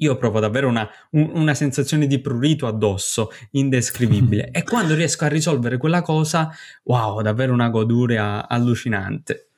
[0.00, 4.50] io provo davvero una, un, una sensazione di prurito addosso, indescrivibile.
[4.52, 6.50] e quando riesco a risolvere quella cosa,
[6.84, 9.48] wow, davvero una goduria allucinante.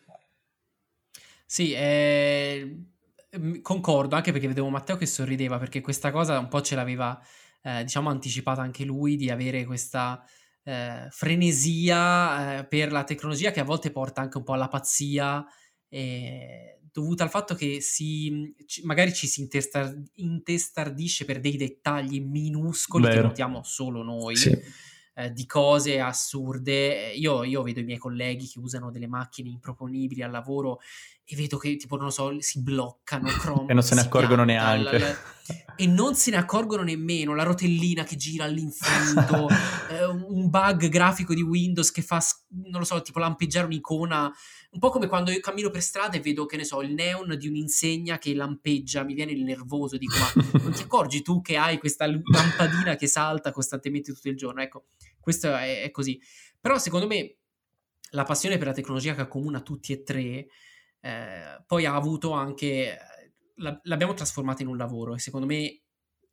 [1.45, 2.85] Sì, eh,
[3.61, 7.21] concordo, anche perché vedevo Matteo che sorrideva, perché questa cosa un po' ce l'aveva
[7.63, 10.25] eh, diciamo, anticipato anche lui di avere questa
[10.65, 15.45] eh, frenesia eh, per la tecnologia che a volte porta anche un po' alla pazzia,
[15.89, 23.05] eh, dovuta al fatto che si, magari ci si intestar, intestardisce per dei dettagli minuscoli
[23.05, 23.17] Vero.
[23.17, 24.37] che notiamo solo noi.
[24.37, 24.91] Sì.
[25.15, 27.13] Eh, di cose assurde.
[27.13, 30.81] Io, io, vedo i miei colleghi che usano delle macchine improponibili al lavoro
[31.25, 33.69] e vedo che tipo, non lo so, si bloccano, crombano.
[33.71, 34.99] e non se ne accorgono pianta, neanche.
[34.99, 37.35] La, la, e non se ne accorgono nemmeno.
[37.35, 39.49] La rotellina che gira all'infinito,
[39.91, 44.33] eh, un bug grafico di Windows che fa, non lo so, tipo lampeggiare un'icona.
[44.71, 47.37] Un po' come quando io cammino per strada e vedo, che ne so, il neon
[47.37, 51.57] di un'insegna che lampeggia, mi viene il nervoso, dico, ma non ti accorgi tu che
[51.57, 54.63] hai questa lampadina che salta costantemente tutto il giorno?
[54.63, 54.85] Ecco,
[55.19, 56.21] questo è, è così.
[56.61, 57.39] Però secondo me
[58.11, 60.47] la passione per la tecnologia che accomuna tutti e tre,
[61.01, 62.97] eh, poi ha avuto anche
[63.57, 65.83] l'abbiamo trasformata in un lavoro e secondo me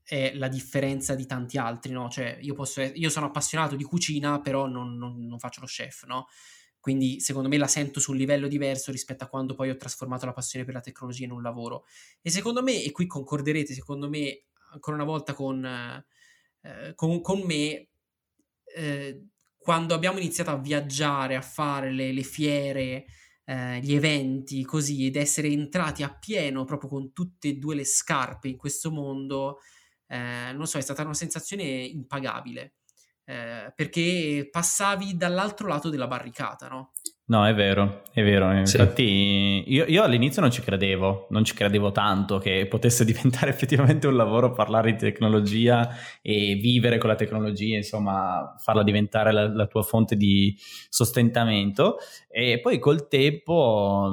[0.04, 2.10] è la differenza di tanti altri, no?
[2.10, 6.06] Cioè, io, posso, io sono appassionato di cucina, però non, non, non, faccio lo chef,
[6.06, 6.26] no?
[6.80, 10.26] Quindi, secondo me, la sento su un livello diverso rispetto a quando poi ho trasformato
[10.26, 11.86] la passione per la tecnologia in un lavoro.
[12.22, 17.42] E secondo me, e qui concorderete, secondo me, ancora una volta con, eh, con, con
[17.42, 17.90] me,
[18.76, 19.26] eh,
[19.58, 23.06] quando abbiamo iniziato a viaggiare, a fare le, le fiere,
[23.50, 27.84] eh, gli eventi così ed essere entrati a pieno proprio con tutte e due le
[27.86, 29.60] scarpe in questo mondo,
[30.08, 32.76] eh, non so, è stata una sensazione impagabile.
[33.30, 36.94] Eh, perché passavi dall'altro lato della barricata, no?
[37.26, 38.52] No, è vero, è vero.
[38.52, 39.72] Infatti, sì.
[39.72, 44.16] io, io, all'inizio non ci credevo, non ci credevo tanto che potesse diventare effettivamente un
[44.16, 45.88] lavoro parlare di tecnologia
[46.24, 50.58] e vivere con la tecnologia, insomma, farla diventare la, la tua fonte di
[50.90, 51.98] sostentamento.
[52.32, 54.12] E poi col tempo,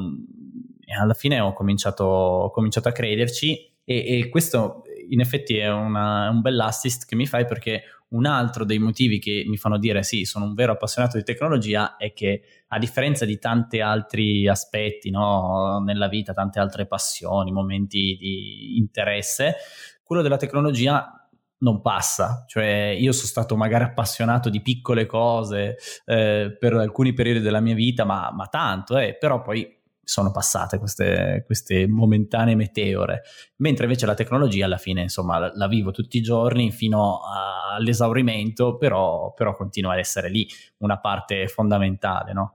[0.94, 6.29] alla fine ho cominciato, ho cominciato a crederci e, e questo in effetti è una,
[6.31, 10.25] un bell'assist che mi fai perché un altro dei motivi che mi fanno dire sì,
[10.25, 15.83] sono un vero appassionato di tecnologia è che a differenza di tanti altri aspetti no,
[15.85, 19.57] nella vita, tante altre passioni, momenti di interesse,
[20.03, 21.11] quello della tecnologia
[21.59, 27.40] non passa, cioè io sono stato magari appassionato di piccole cose eh, per alcuni periodi
[27.40, 29.75] della mia vita, ma, ma tanto, eh, però poi
[30.09, 33.23] sono passate queste, queste, momentanee meteore,
[33.57, 37.75] mentre invece la tecnologia alla fine insomma la, la vivo tutti i giorni fino a,
[37.75, 40.47] all'esaurimento, però, però, continua ad essere lì
[40.79, 42.55] una parte fondamentale, no?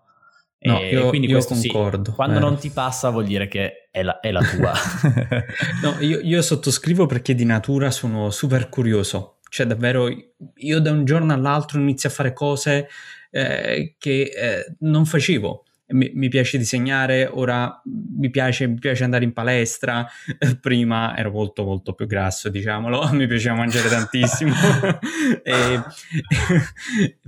[0.59, 2.11] No, e io, quindi io concordo.
[2.11, 2.39] Sì, quando eh.
[2.39, 4.71] non ti passa vuol dire che è la, è la tua.
[5.83, 9.39] no, io, io sottoscrivo perché di natura sono super curioso.
[9.49, 12.87] Cioè, davvero, io da un giorno all'altro inizio a fare cose
[13.29, 17.81] eh, che eh, non facevo mi, mi, piace disegnare, ora
[18.17, 20.07] mi piace, mi piace, andare in palestra,
[20.59, 24.53] prima ero molto molto più grasso, diciamolo, mi piaceva mangiare tantissimo,
[25.43, 25.81] e,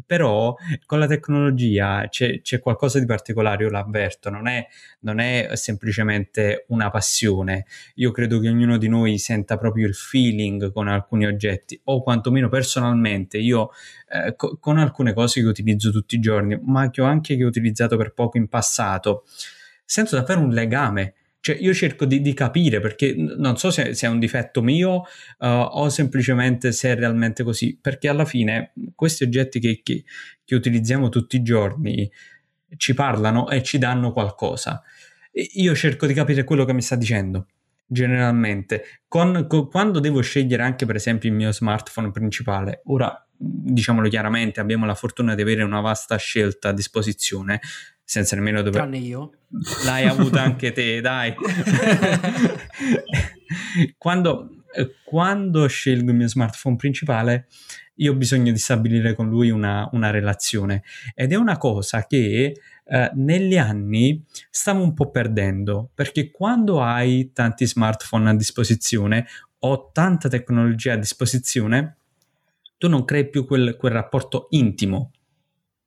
[0.06, 4.66] però con la tecnologia c'è, c'è, qualcosa di particolare, io l'avverto, non è,
[5.02, 10.72] non è semplicemente una passione, io credo che ognuno di noi senta proprio il feeling
[10.72, 13.72] con alcuni oggetti, o quantomeno personalmente, io
[14.14, 17.44] eh, co- con alcune cose che utilizzo tutti i giorni, ma che ho anche che
[17.44, 19.26] ho utilizzato per poco in passato,
[19.84, 21.16] sento davvero un legame.
[21.40, 25.04] Cioè, io cerco di, di capire perché non so se, se, è un difetto mio
[25.40, 30.06] uh, o semplicemente se è realmente così, perché alla fine questi oggetti che, che,
[30.46, 32.10] che utilizziamo tutti i giorni
[32.78, 34.82] ci parlano e ci danno qualcosa.
[35.32, 37.48] E io cerco di capire quello che mi sta dicendo
[37.86, 39.02] generalmente.
[39.08, 44.60] Con, con, quando devo scegliere anche per esempio il mio smartphone principale, ora diciamolo chiaramente,
[44.60, 47.60] abbiamo la fortuna di avere una vasta scelta a disposizione,
[48.04, 48.82] senza nemmeno dover...
[48.82, 49.32] Tranne io.
[49.86, 51.34] L'hai avuta anche te, dai.
[53.98, 54.64] quando,
[55.04, 57.48] quando scelgo il mio smartphone principale,
[57.96, 62.60] io ho bisogno di stabilire con lui una, una relazione ed è una cosa che
[62.86, 69.26] eh, negli anni stavo un po' perdendo perché quando hai tanti smartphone a disposizione
[69.60, 71.98] o tanta tecnologia a disposizione
[72.78, 75.12] tu non crei più quel, quel rapporto intimo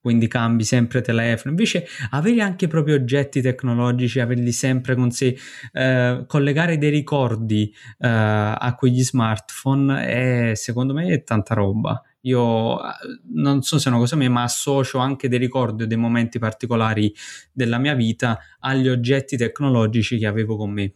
[0.06, 1.50] quindi cambi sempre telefono.
[1.50, 5.36] Invece avere anche proprio oggetti tecnologici, averli sempre con sé,
[5.72, 12.00] eh, collegare dei ricordi eh, a quegli smartphone è secondo me è tanta roba.
[12.26, 12.92] Io eh,
[13.32, 16.38] non so se è una cosa mia, ma associo anche dei ricordi o dei momenti
[16.38, 17.12] particolari
[17.52, 20.92] della mia vita agli oggetti tecnologici che avevo con me.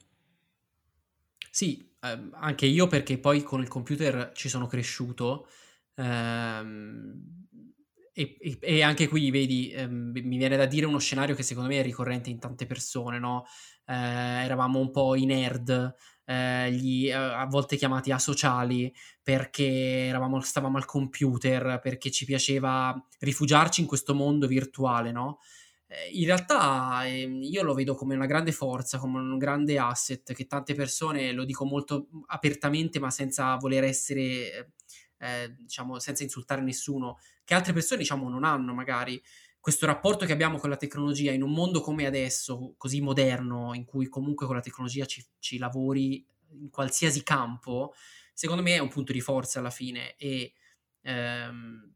[1.51, 5.47] Sì, eh, anche io perché poi con il computer ci sono cresciuto
[5.97, 7.47] Ehm,
[8.15, 11.69] e, e, e, anche qui, vedi, ehm, mi viene da dire uno scenario che secondo
[11.69, 13.45] me è ricorrente in tante persone, no?
[13.87, 15.95] Eh, eravamo un po' i nerd,
[16.31, 22.95] eh, gli, eh, a volte chiamati asociali, perché eravamo, stavamo al computer, perché ci piaceva
[23.19, 25.41] rifugiarci in questo mondo virtuale, no?
[25.89, 30.33] Eh, in realtà eh, io lo vedo come una grande forza, come un grande asset
[30.33, 34.75] che tante persone, lo dico molto apertamente, ma senza voler essere,
[35.19, 39.21] eh, diciamo, senza insultare nessuno, che altre persone, diciamo, non hanno magari
[39.61, 43.85] questo rapporto che abbiamo con la tecnologia in un mondo come adesso, così moderno, in
[43.85, 47.93] cui comunque con la tecnologia ci, ci lavori in qualsiasi campo,
[48.33, 50.55] secondo me è un punto di forza alla fine e
[51.03, 51.93] ehm,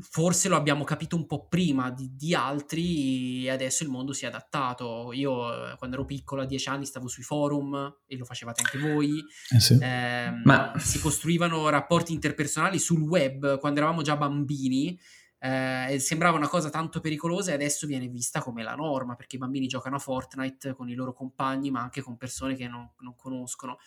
[0.00, 4.24] forse lo abbiamo capito un po' prima di, di, altri e adesso il mondo si
[4.24, 5.12] è adattato.
[5.12, 8.78] Io eh, quando ero piccolo a dieci anni stavo sui forum e lo facevate anche
[8.78, 9.22] voi.
[9.54, 9.78] Eh sì.
[9.80, 10.72] eh, Ma...
[10.78, 14.98] Si costruivano rapporti interpersonali sul web quando eravamo già bambini
[15.38, 19.38] eh, sembrava una cosa tanto pericolosa e adesso viene vista come la norma perché i
[19.38, 23.14] bambini giocano a Fortnite con i loro compagni ma anche con persone che non, non
[23.16, 23.78] conoscono.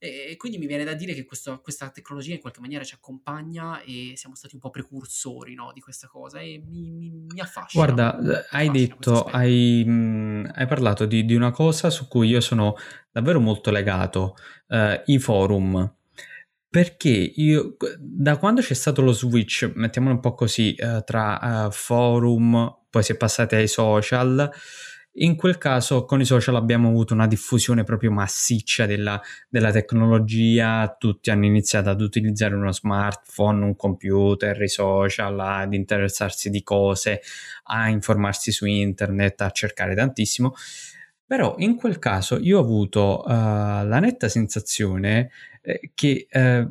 [0.00, 2.94] E, e, quindi mi viene da dire che questo, questa tecnologia in qualche maniera ci
[2.94, 7.40] accompagna e siamo stati un po' precursori no, di questa cosa e mi, mi, mi
[7.40, 7.84] affascina.
[7.84, 12.40] Guarda, mi hai detto, hai, mh, hai, parlato di, di, una cosa su cui io
[12.40, 12.76] sono
[13.10, 14.36] davvero molto legato,
[14.68, 15.96] uh, i forum
[16.70, 21.70] perché io, da quando c'è stato lo switch, mettiamolo un po' così, eh, tra uh,
[21.70, 24.50] forum, poi si è passati ai social,
[25.20, 30.94] in quel caso con i social abbiamo avuto una diffusione proprio massiccia della, della tecnologia,
[30.96, 37.20] tutti hanno iniziato ad utilizzare uno smartphone, un computer, i social, ad interessarsi di cose,
[37.64, 40.54] a informarsi su internet, a cercare tantissimo.
[41.28, 46.68] Però in quel caso io ho avuto uh, la netta sensazione eh, che eh,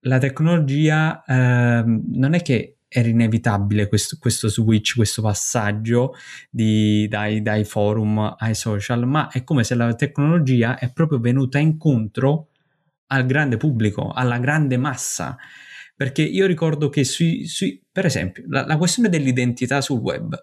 [0.00, 6.14] la tecnologia eh, non è che era inevitabile questo, questo switch, questo passaggio
[6.50, 11.58] di, dai, dai, forum ai social, ma è come se la tecnologia è proprio venuta
[11.58, 12.48] incontro
[13.06, 15.36] al grande pubblico, alla grande massa.
[15.94, 20.36] Perché io ricordo che sui, sui per esempio, la, la questione dell'identità sul web,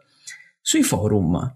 [0.61, 1.53] sui forum,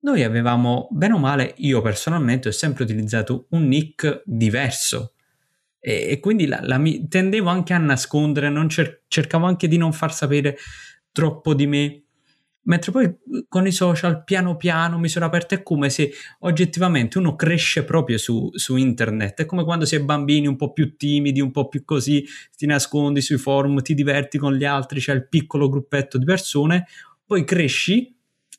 [0.00, 5.14] noi avevamo, bene o male, io personalmente ho sempre utilizzato un nick diverso
[5.80, 10.12] e, e quindi la, la, tendevo anche a nascondere, cer- cercavo anche di non far
[10.12, 10.56] sapere
[11.12, 12.02] troppo di me.
[12.68, 13.16] Mentre poi
[13.48, 18.18] con i social piano piano mi sono aperto, è come se oggettivamente uno cresce proprio
[18.18, 21.68] su, su internet, è come quando si è bambini un po' più timidi, un po'
[21.68, 26.18] più così, ti nascondi sui forum, ti diverti con gli altri, c'è il piccolo gruppetto
[26.18, 26.86] di persone,
[27.24, 28.17] poi cresci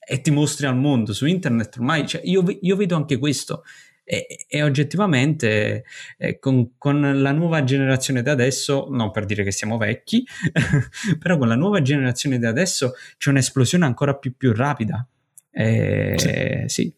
[0.09, 1.77] e ti mostri al mondo su internet.
[1.77, 3.63] Ormai cioè, io, io vedo anche questo
[4.03, 5.85] e, e oggettivamente
[6.17, 10.25] eh, con, con, la nuova generazione di adesso, non per dire che siamo vecchi,
[11.19, 15.07] però con la nuova generazione di adesso c'è un'esplosione ancora più, più rapida.
[15.51, 16.63] Eh, sì.
[16.65, 16.93] sì.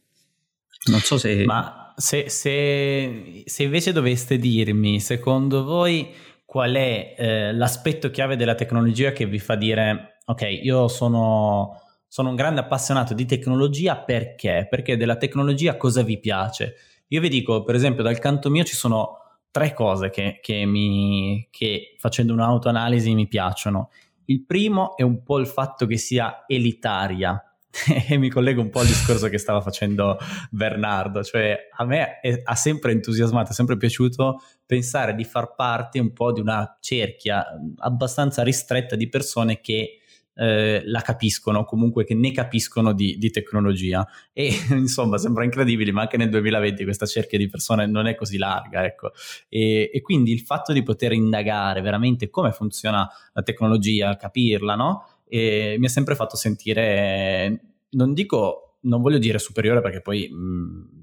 [0.89, 1.43] Non so se...
[1.43, 6.09] Ma se, se, se, invece doveste dirmi, secondo voi,
[6.45, 11.77] qual è eh, l'aspetto chiave della tecnologia che vi fa dire, ok, io sono
[12.11, 14.67] sono un grande appassionato di tecnologia perché?
[14.69, 16.75] Perché della tecnologia cosa vi piace?
[17.07, 21.47] Io vi dico, per esempio, dal canto mio ci sono tre cose che, che, mi,
[21.49, 23.91] che facendo un'autoanalisi mi piacciono.
[24.25, 27.41] Il primo è un po' il fatto che sia elitaria,
[28.09, 30.17] e mi collego un po' al discorso che stava facendo
[30.49, 35.97] Bernardo, cioè a me è, ha sempre entusiasmato, è sempre piaciuto pensare di far parte
[35.97, 37.45] un po' di una cerchia
[37.77, 40.00] abbastanza ristretta di persone che
[40.41, 44.07] eh, la capiscono, comunque che ne capiscono di, di, tecnologia.
[44.33, 48.39] E insomma, sembra incredibile, ma anche nel 2020 questa cerchia di persone non è così
[48.39, 49.11] larga, ecco.
[49.49, 55.05] E, e quindi il fatto di poter indagare veramente come funziona la tecnologia, capirla, no?
[55.27, 61.01] E mi ha sempre fatto sentire, non dico, non voglio dire superiore perché poi mh,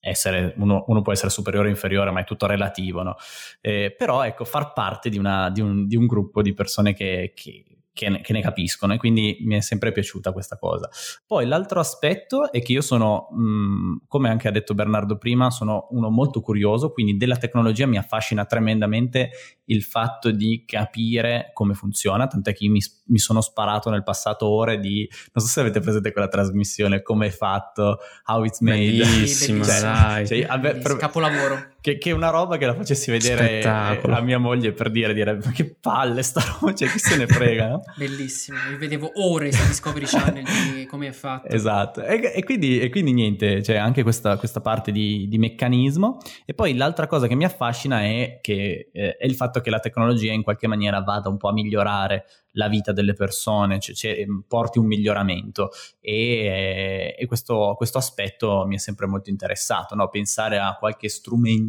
[0.00, 3.16] essere, uno, uno, può essere superiore o inferiore, ma è tutto relativo, no?
[3.60, 7.32] Eh, però ecco, far parte di, una, di, un, di un, gruppo di persone che,
[7.34, 7.64] che,
[7.98, 10.88] che ne, che ne, capiscono e quindi mi è sempre piaciuta questa cosa.
[11.26, 15.88] Poi l'altro aspetto è che io sono, mh, come anche ha detto Bernardo prima, sono
[15.90, 19.30] uno molto curioso, quindi della tecnologia mi affascina tremendamente
[19.64, 24.78] il fatto di capire come funziona, tant'è che mi, mi, sono sparato nel passato ore
[24.78, 28.96] di, non so se avete presente quella trasmissione, come è fatto, how it's made.
[28.96, 30.26] Bellissimo, cioè, dai.
[30.26, 31.74] Cioè, vabbè, per, capolavoro.
[31.80, 34.16] Che, che, una roba che la facessi vedere Spettacolo.
[34.16, 37.26] a mia moglie per dire, dire ma che palle sta roba, cioè chi se ne
[37.28, 37.82] frega, no?
[37.96, 41.46] Bellissimo, io vedevo ore su Discovery Channel di come è fatto.
[41.46, 46.18] Esatto, e, e, quindi, e quindi, niente, c'è anche questa, questa parte di, di, meccanismo.
[46.44, 49.78] E poi l'altra cosa che mi affascina è, che, eh, è il fatto che la
[49.78, 54.26] tecnologia in qualche maniera vada un po' a migliorare la vita delle persone, cioè, cioè,
[54.46, 55.70] porti un miglioramento
[56.00, 60.08] e, e questo, questo, aspetto mi è sempre molto interessato, no?
[60.08, 61.67] pensare a qualche strumento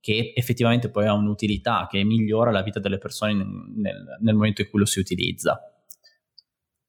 [0.00, 4.68] che effettivamente poi ha un'utilità, che migliora la vita delle persone nel, nel momento in
[4.68, 5.60] cui lo si utilizza.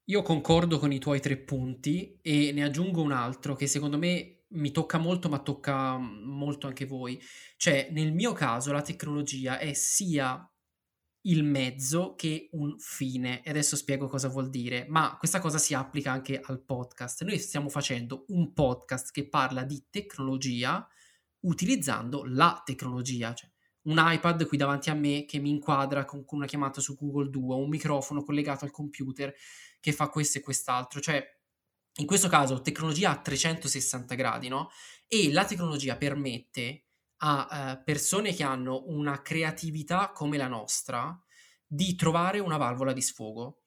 [0.09, 4.43] Io concordo con i tuoi tre punti e ne aggiungo un altro che secondo me
[4.49, 7.19] mi tocca molto, ma tocca molto anche voi.
[7.57, 10.49] Cioè, nel mio caso la tecnologia è sia
[11.27, 13.43] il mezzo che un fine.
[13.43, 17.23] E adesso spiego cosa vuol dire, ma questa cosa si applica anche al podcast.
[17.23, 20.87] Noi stiamo facendo un podcast che parla di tecnologia
[21.47, 23.49] utilizzando la tecnologia, cioè
[23.87, 27.29] un iPad qui davanti a me che mi inquadra con, con una chiamata su Google
[27.29, 29.33] Duo, un microfono collegato al computer
[29.79, 31.25] che fa questo e quest'altro, cioè
[31.99, 34.69] in questo caso tecnologia a 360 gradi, no?
[35.07, 36.85] E la tecnologia permette
[37.19, 41.19] a uh, persone che hanno una creatività come la nostra
[41.65, 43.63] di trovare una valvola di sfogo.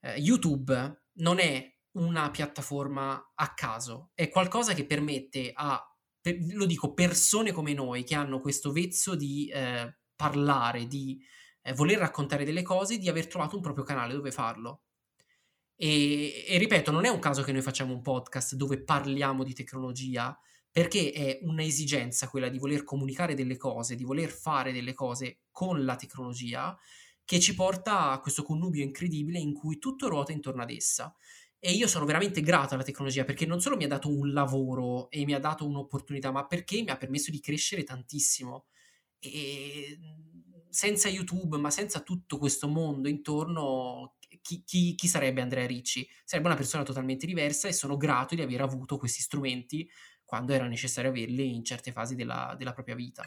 [0.00, 5.91] Uh, YouTube non è una piattaforma a caso, è qualcosa che permette a,
[6.22, 11.20] per, lo dico, persone come noi che hanno questo vezzo di eh, parlare, di
[11.62, 14.84] eh, voler raccontare delle cose, di aver trovato un proprio canale dove farlo.
[15.74, 19.52] E, e, ripeto, non è un caso che noi facciamo un podcast dove parliamo di
[19.52, 20.38] tecnologia,
[20.70, 25.84] perché è un'esigenza quella di voler comunicare delle cose, di voler fare delle cose con
[25.84, 26.78] la tecnologia,
[27.24, 31.14] che ci porta a questo connubio incredibile in cui tutto ruota intorno ad essa.
[31.64, 35.08] E io sono veramente grato alla tecnologia perché non solo mi ha dato un lavoro
[35.10, 38.66] e mi ha dato un'opportunità, ma perché mi ha permesso di crescere tantissimo.
[39.20, 39.96] E
[40.68, 46.04] senza YouTube, ma senza tutto questo mondo intorno, chi, chi, chi, sarebbe Andrea Ricci?
[46.24, 49.88] Sarebbe una persona totalmente diversa e sono grato di aver avuto questi strumenti
[50.32, 53.22] quando era necessario averli in certe fasi della, della propria vita.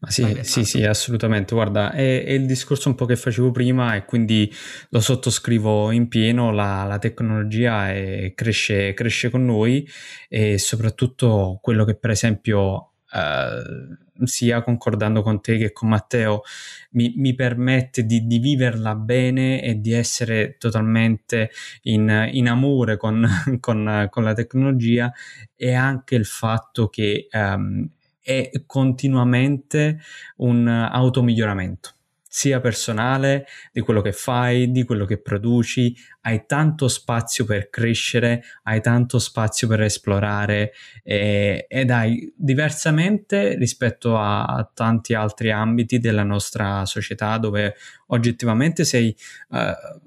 [0.00, 1.54] Ma sì, Vai, sì, sì, assolutamente.
[1.54, 4.52] Guarda, è, è, il discorso un po' che facevo prima e quindi
[4.90, 6.52] lo sottoscrivo in pieno.
[6.52, 9.88] La, la tecnologia è, cresce, cresce con noi
[10.28, 16.42] e soprattutto quello che per esempio Uh, sia concordando con te che con Matteo,
[16.90, 21.50] mi, mi permette di, di, viverla bene e di essere totalmente
[21.82, 23.26] in, in amore con,
[23.60, 25.12] con, con, la tecnologia
[25.56, 27.88] e anche il fatto che um,
[28.20, 30.00] è continuamente
[30.36, 31.94] un automiglioramento
[32.32, 38.44] sia personale, di quello che fai, di quello che produci, hai tanto spazio per crescere,
[38.62, 40.70] hai tanto spazio per esplorare
[41.02, 47.74] e, ed hai diversamente rispetto a, a, tanti altri ambiti della nostra società dove
[48.06, 49.14] oggettivamente sei...
[49.48, 49.98] Uh,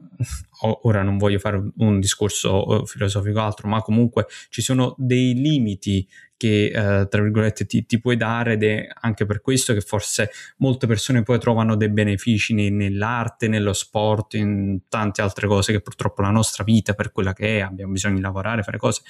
[0.84, 6.08] ora non voglio fare un discorso filosofico altro, ma comunque ci sono dei limiti
[6.44, 10.30] che eh, tra virgolette ti, ti, puoi dare ed è anche per questo che forse
[10.58, 16.22] molte persone poi trovano dei benefici nell'arte, nello sport, in tante altre cose che purtroppo
[16.22, 19.04] la nostra vita per quella che è, abbiamo bisogno di lavorare, fare cose,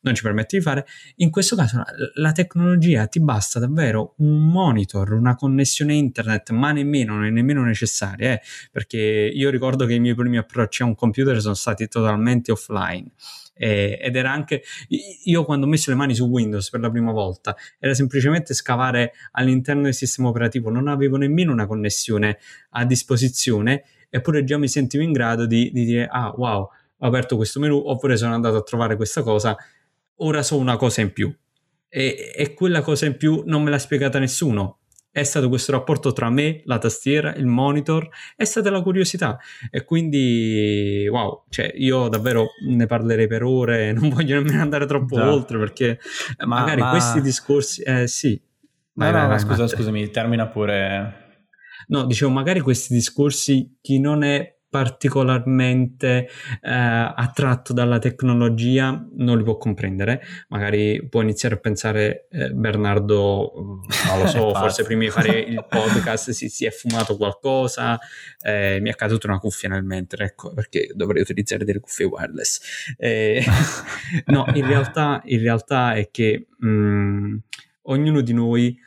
[0.00, 0.84] non ci permette di fare.
[1.16, 6.72] In questo caso la, la tecnologia ti basta davvero un monitor, una connessione internet, ma
[6.72, 8.40] nemmeno, non è nemmeno necessaria, eh,
[8.72, 13.12] perché io ricordo che i miei primi approcci a un computer sono stati totalmente offline
[13.60, 14.62] eh, ed era anche
[15.24, 19.12] io quando ho messo le mani su Windows per la prima volta era semplicemente scavare
[19.32, 22.38] all'interno del sistema operativo non avevo nemmeno una connessione
[22.70, 26.68] a disposizione eppure già mi sentivo in grado di, di dire ah wow
[27.02, 29.56] ho aperto questo menu oppure sono andato a trovare questa cosa
[30.22, 31.34] ora so una cosa in più.
[31.92, 34.78] E, e quella cosa in più non me l'ha spiegata nessuno
[35.12, 39.38] è stato questo rapporto tra me, la tastiera, il monitor, è stata la curiosità
[39.70, 45.16] e quindi wow, cioè io davvero ne parlerei per ore, non voglio nemmeno andare troppo
[45.16, 45.32] Già.
[45.32, 45.98] oltre perché
[46.38, 46.90] ma, magari ma...
[46.90, 48.40] questi discorsi, eh sì.
[48.92, 51.28] Vai, no, vai, no, vai, scusa, scusami, termina pure.
[51.88, 56.28] No, dicevo, magari questi discorsi chi non è particolarmente
[56.62, 60.22] eh, attratto dalla tecnologia non li può comprendere.
[60.48, 65.40] Magari può iniziare a pensare eh, Bernardo, mm, non lo so, forse prima di fare
[65.40, 67.98] il podcast si, si è fumato qualcosa,
[68.40, 72.94] eh, mi è caduta una cuffia nel mentre, ecco perché dovrei utilizzare delle cuffie wireless.
[72.96, 73.44] Eh,
[74.26, 77.36] no, in realtà, in realtà è che mh, mm,
[77.82, 78.78] ognuno di noi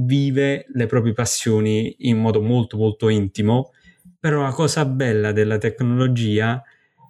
[0.00, 3.72] vive le proprie passioni in modo molto molto intimo
[4.18, 6.62] però la cosa bella della tecnologia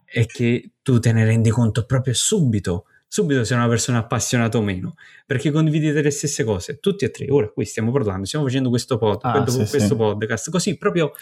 [0.04, 4.62] è che tu te ne rendi conto proprio subito, subito sei una persona appassionata o
[4.62, 4.94] meno,
[5.26, 7.26] perché condividete le stesse cose, tutti e tre.
[7.30, 9.96] Ora qui stiamo parlando, stiamo facendo questo, pod, ah, questo, sì, questo sì.
[9.96, 11.12] podcast, così proprio,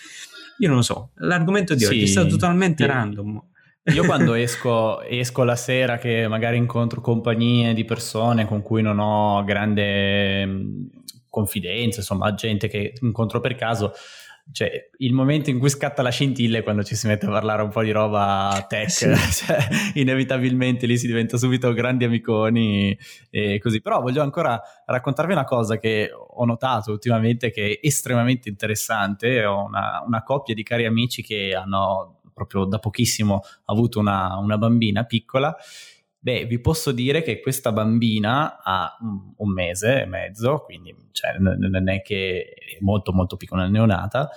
[0.59, 2.91] io non lo so, l'argomento di oggi è stato totalmente sì.
[2.91, 3.43] random.
[3.93, 8.99] Io quando esco, esco la sera che magari incontro compagnie di persone con cui non
[8.99, 10.87] ho grande mm,
[11.29, 13.93] confidenza, insomma, gente che incontro per caso,
[14.53, 17.63] cioè, il momento in cui scatta la scintilla è quando ci si mette a parlare
[17.63, 19.13] un po' di roba tech, sì.
[19.45, 19.59] cioè,
[19.95, 22.97] inevitabilmente lì si diventa subito grandi amiconi
[23.29, 23.81] e così.
[23.81, 29.45] Però voglio ancora raccontarvi una cosa che ho notato ultimamente che è estremamente interessante.
[29.45, 34.59] Ho una, una coppia di cari amici che hanno proprio da pochissimo avuto una, una
[34.59, 35.57] bambina piccola
[36.27, 38.99] Beh, vi posso dire che questa bambina ha
[39.37, 44.29] un mese e mezzo, quindi cioè, non è che è molto molto piccola, neonata.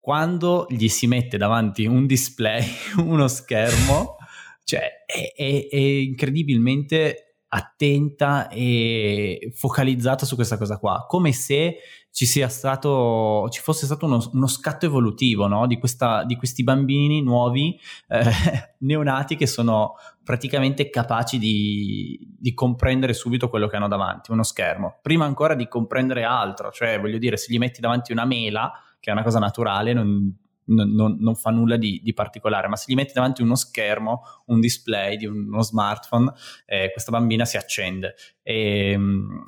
[0.00, 2.64] Quando gli si mette davanti un display,
[2.98, 4.16] uno schermo,
[4.64, 11.76] cioè è, è, è incredibilmente attenta e focalizzata su questa cosa qua, come se
[12.14, 15.66] ci stato, ci fosse stato uno, uno scatto evolutivo no?
[15.66, 18.22] di, questa, di, questi bambini nuovi, eh,
[18.78, 25.00] neonati, che sono praticamente capaci di, di, comprendere subito quello che hanno davanti, uno schermo,
[25.02, 29.10] prima ancora di comprendere altro, cioè voglio dire, se gli metti davanti una mela, che
[29.10, 30.32] è una cosa naturale, non,
[30.66, 34.60] non, non, fa nulla di, di, particolare, ma se gli metti davanti uno schermo, un
[34.60, 36.32] display di uno smartphone,
[36.66, 38.14] eh, questa bambina si accende.
[38.42, 38.98] E,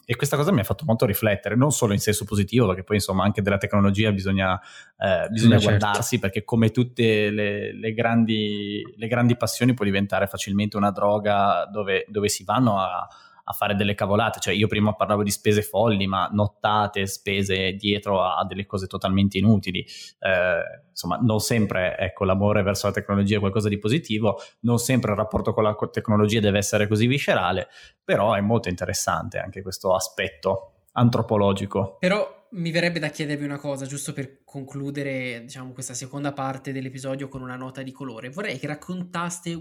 [0.05, 2.97] e, questa cosa mi ha fatto molto riflettere, non solo in senso positivo, perché poi
[2.97, 4.61] insomma anche della tecnologia bisogna,
[4.99, 5.79] eh, bisogna certo.
[5.79, 11.67] guardarsi, perché come tutte le, le, grandi, le, grandi, passioni può diventare facilmente una droga
[11.71, 13.07] dove, dove si vanno a
[13.49, 18.21] a fare delle cavolate, cioè io prima parlavo di spese folli, ma nottate, spese dietro
[18.21, 19.87] a, a delle cose totalmente inutili.
[20.19, 25.13] Eh, insomma, non sempre ecco, l'amore verso la tecnologia è qualcosa di positivo, non sempre
[25.13, 27.69] il rapporto con la tecnologia deve essere così viscerale,
[28.03, 31.99] però è molto interessante anche questo aspetto antropologico.
[32.01, 37.29] Però mi verrebbe da chiedervi una cosa, giusto per concludere diciamo, questa seconda parte dell'episodio
[37.29, 38.31] con una nota di colore.
[38.31, 39.57] Vorrei che raccontaste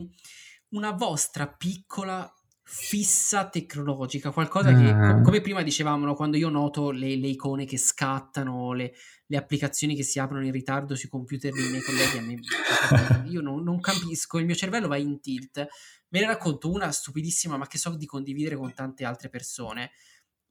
[0.69, 2.27] una vostra piccola
[2.67, 5.21] fissa tecnologica, qualcosa che, ah.
[5.21, 8.93] come prima dicevamo, quando io noto le, le icone che scattano, le,
[9.27, 13.41] le, applicazioni che si aprono in ritardo sui computer dei miei colleghi, a me, io
[13.41, 15.67] non, non, capisco, il mio cervello va in tilt.
[16.07, 19.91] Ve ne racconto una stupidissima, ma che so di condividere con tante altre persone.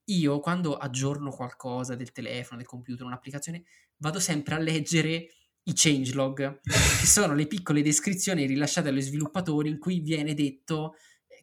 [0.04, 3.64] Io, quando aggiorno qualcosa del telefono, del computer, un'applicazione,
[3.96, 5.26] vado sempre a leggere
[5.64, 10.94] i changelog, che sono le piccole descrizioni rilasciate dagli sviluppatori in cui viene detto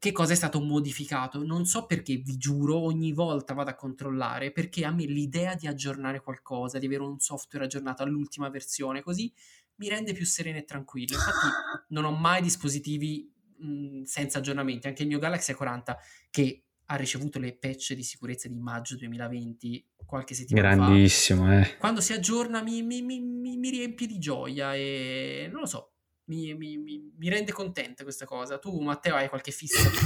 [0.02, 1.45] che cosa è stato modificato.
[1.45, 5.68] Non so perché, vi giuro, ogni volta vado a controllare perché a me l'idea di
[5.68, 9.32] aggiornare qualcosa, di avere un software aggiornato all'ultima versione, così
[9.76, 11.14] mi rende più sereno e tranquillo.
[11.14, 11.45] Infatti
[11.93, 15.95] non ho mai dispositivi mh, senza aggiornamenti, anche il mio Galaxy A40
[16.32, 21.45] che ha ricevuto le patch di sicurezza di maggio 2020 qualche settimana Grandissimo, fa.
[21.45, 21.78] Grandissimo, eh.
[21.78, 25.91] Quando si aggiorna mi, mi, mi, mi riempie di gioia e non lo so,
[26.26, 28.57] mi, mi, mi, mi, rende contenta questa cosa.
[28.57, 29.97] Tu, Matteo, hai qualche fissa che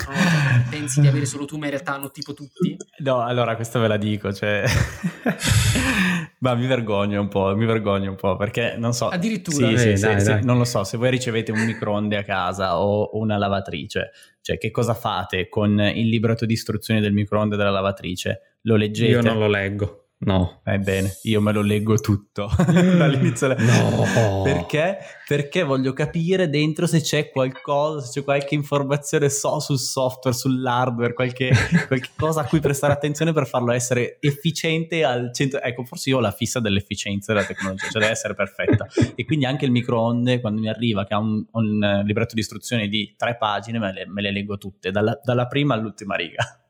[0.69, 2.75] pensi di avere solo tu, ma in realtà hanno tipo tutti?
[2.99, 4.63] No, allora questa ve la dico, cioè...
[6.39, 9.09] ma mi vergogno un po', mi vergogno un po', perché non so...
[9.09, 9.67] Addirittura?
[9.67, 10.21] Sì, eh, sì, dai, se, dai.
[10.21, 14.11] Se, non lo so, se voi ricevete un microonde a casa o una lavatrice,
[14.41, 18.57] cioè che cosa fate con il libretto di istruzioni del microonde e della lavatrice?
[18.61, 19.11] Lo leggete?
[19.11, 20.04] Io non lo leggo.
[20.17, 20.61] No.
[20.63, 23.53] Ebbene, io me lo leggo tutto dall'inizio.
[23.57, 24.41] no.
[24.43, 24.97] Perché?
[25.27, 31.13] Perché voglio capire dentro se c'è qualcosa, se c'è qualche informazione so sul software, sull'hardware,
[31.13, 31.51] qualche,
[31.87, 35.61] qualche cosa a cui prestare attenzione per farlo essere efficiente al centro.
[35.61, 38.87] Ecco, forse io ho la fissa dell'efficienza della tecnologia, cioè deve essere perfetta.
[39.15, 42.87] E quindi anche il microonde, quando mi arriva, che ha un, un libretto di istruzioni
[42.87, 46.64] di tre pagine, me le, me le leggo tutte, dalla, dalla prima all'ultima riga.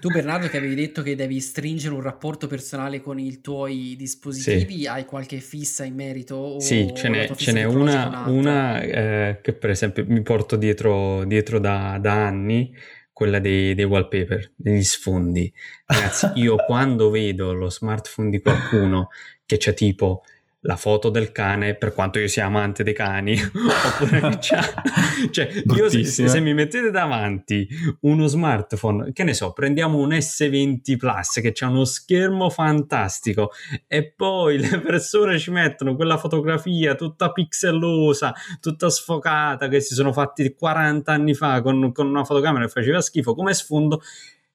[0.00, 4.80] Tu Bernardo che avevi detto che devi stringere un rapporto personale con i tuoi dispositivi,
[4.80, 4.86] sì.
[4.86, 6.60] hai qualche fissa in merito?
[6.60, 11.58] sì, ce n'è, ce n'è una, una eh, che per esempio mi porto dietro, dietro
[11.58, 12.72] da, da, anni,
[13.12, 15.52] quella dei, dei, wallpaper, degli sfondi.
[15.86, 19.08] Ragazzi, io quando vedo lo smartphone di qualcuno
[19.44, 20.22] che c'è tipo
[20.66, 26.04] la foto del cane, per quanto io sia amante dei cani, oppure cioè, io se,
[26.04, 27.68] se, mi mettete davanti
[28.00, 33.50] uno smartphone, che ne so, prendiamo un S20 Plus che ha uno schermo fantastico
[33.86, 40.12] e poi le persone ci mettono quella fotografia tutta pixellosa, tutta sfocata che si sono
[40.12, 44.00] fatti 40 anni fa con, con una fotocamera che faceva schifo come sfondo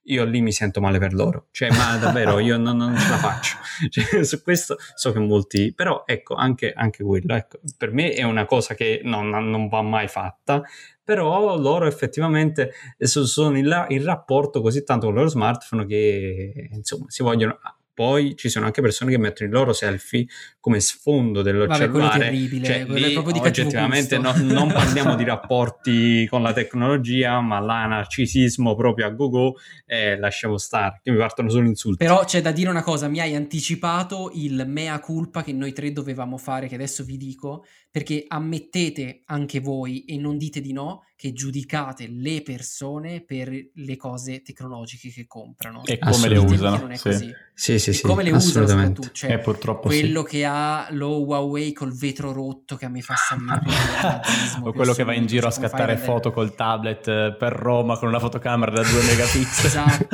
[0.09, 3.17] io lì mi sento male per loro, cioè ma davvero io non, non ce la
[3.17, 3.57] faccio,
[3.89, 8.23] cioè, su questo so che molti, però ecco anche, anche quello, ecco, per me è
[8.23, 10.61] una cosa che non, non va mai fatta,
[11.03, 16.69] però loro effettivamente sono in, la, in rapporto così tanto con il loro smartphone che
[16.71, 17.57] insomma si vogliono
[17.99, 20.25] poi ci sono anche persone che mettono i loro selfie
[20.61, 22.19] come sfondo del Vabbè, cellulare.
[22.19, 28.73] terribile, cioè, lì, oggettivamente no, non parliamo di rapporti con la tecnologia, ma là narcisismo
[28.73, 32.05] proprio a go-go e lasciamo stare, che mi partono solo insulti.
[32.05, 35.91] Però c'è da dire una cosa, mi hai anticipato il mea culpa che noi tre
[35.91, 41.03] dovevamo fare, che adesso vi dico, perché ammettete anche voi e non dite di no
[41.19, 45.83] che giudicate le persone per le cose tecnologiche che comprano.
[45.83, 46.77] E come le usano.
[46.77, 47.09] Non è sì.
[47.09, 47.33] così.
[47.53, 49.09] Sì, sì, sì, come le usano soprattutto.
[49.11, 50.29] Cioè, eh, purtroppo quello sì.
[50.29, 53.59] che ha lo Huawei col vetro rotto che a me fa salire
[54.63, 58.07] o quello che va in giro a scattare foto col tablet eh, per Roma con
[58.07, 59.65] una fotocamera da 2 megapixel.
[59.65, 60.07] esatto.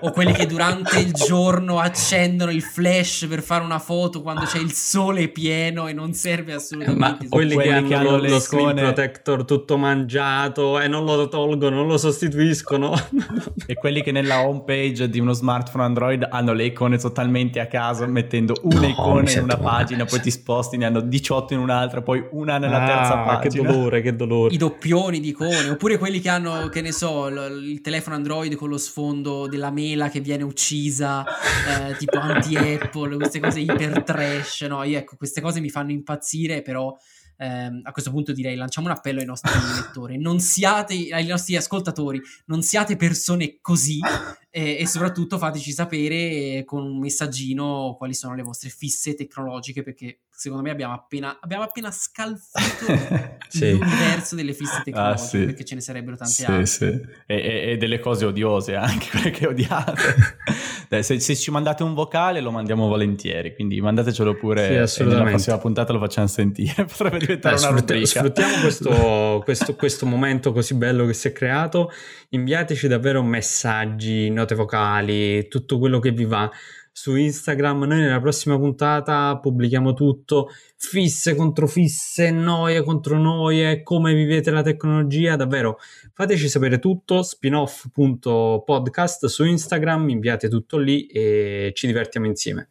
[0.00, 4.58] O quelli che durante il giorno accendono il flash per fare una foto quando c'è
[4.58, 7.00] il sole pieno e non serve assolutamente.
[7.00, 11.04] Ma quelli, quelli che hanno, che hanno lo, lo screen protector tutto mangiato e non
[11.04, 12.94] lo tolgono, non lo sostituiscono.
[13.66, 17.66] e quelli che nella home page di uno smartphone Android hanno le icone totalmente a
[17.66, 21.60] caso, mettendo una no, icona in una pagina, poi ti sposti, ne hanno 18 in
[21.60, 23.40] un'altra, poi una nella ah, terza pagina.
[23.64, 24.54] Che dolore, che dolore.
[24.54, 28.54] I doppioni di icone, oppure quelli che hanno, che ne so, l- il telefono Android
[28.54, 34.62] con lo sfondo della mela che viene uccisa, eh, tipo anti-Apple, queste cose iper trash,
[34.62, 34.82] no?
[34.82, 36.96] Io, ecco, queste cose mi fanno impazzire, però
[37.36, 41.56] ehm, a questo punto direi lanciamo un appello ai nostri lettori, non siate, ai nostri
[41.56, 44.00] ascoltatori, non siate persone così
[44.50, 50.20] e, e, soprattutto fateci sapere con un messaggino quali sono le vostre fisse tecnologiche perché
[50.42, 53.78] secondo me abbiamo appena, abbiamo appena scalfito sì.
[53.78, 55.44] l'universo delle fisse ah, tecnologiche ah, sì.
[55.44, 56.66] perché ce ne sarebbero tante sì, altre.
[56.66, 57.00] Sì.
[57.26, 60.02] E, e, delle cose odiose anche, quelle che odiate.
[60.90, 65.04] Dai, se, se, ci mandate un vocale lo mandiamo volentieri, quindi mandatecelo pure sì, e
[65.04, 68.18] nella prossima puntata lo facciamo sentire, potrebbe diventare Beh, una sfrutt- rubrica.
[68.18, 71.92] Sfruttiamo questo, questo, questo momento così bello che si è creato,
[72.30, 76.50] inviateci davvero messaggi, note vocali, tutto quello che vi va
[76.92, 77.84] su Instagram.
[77.84, 84.62] Noi nella prossima puntata pubblichiamo tutto, fisse contro fisse, noie contro noie, come vivete la
[84.62, 85.78] tecnologia, davvero
[86.12, 92.68] fateci sapere tutto, spinoff.podcast su Instagram, inviate tutto lì e ci divertiamo insieme.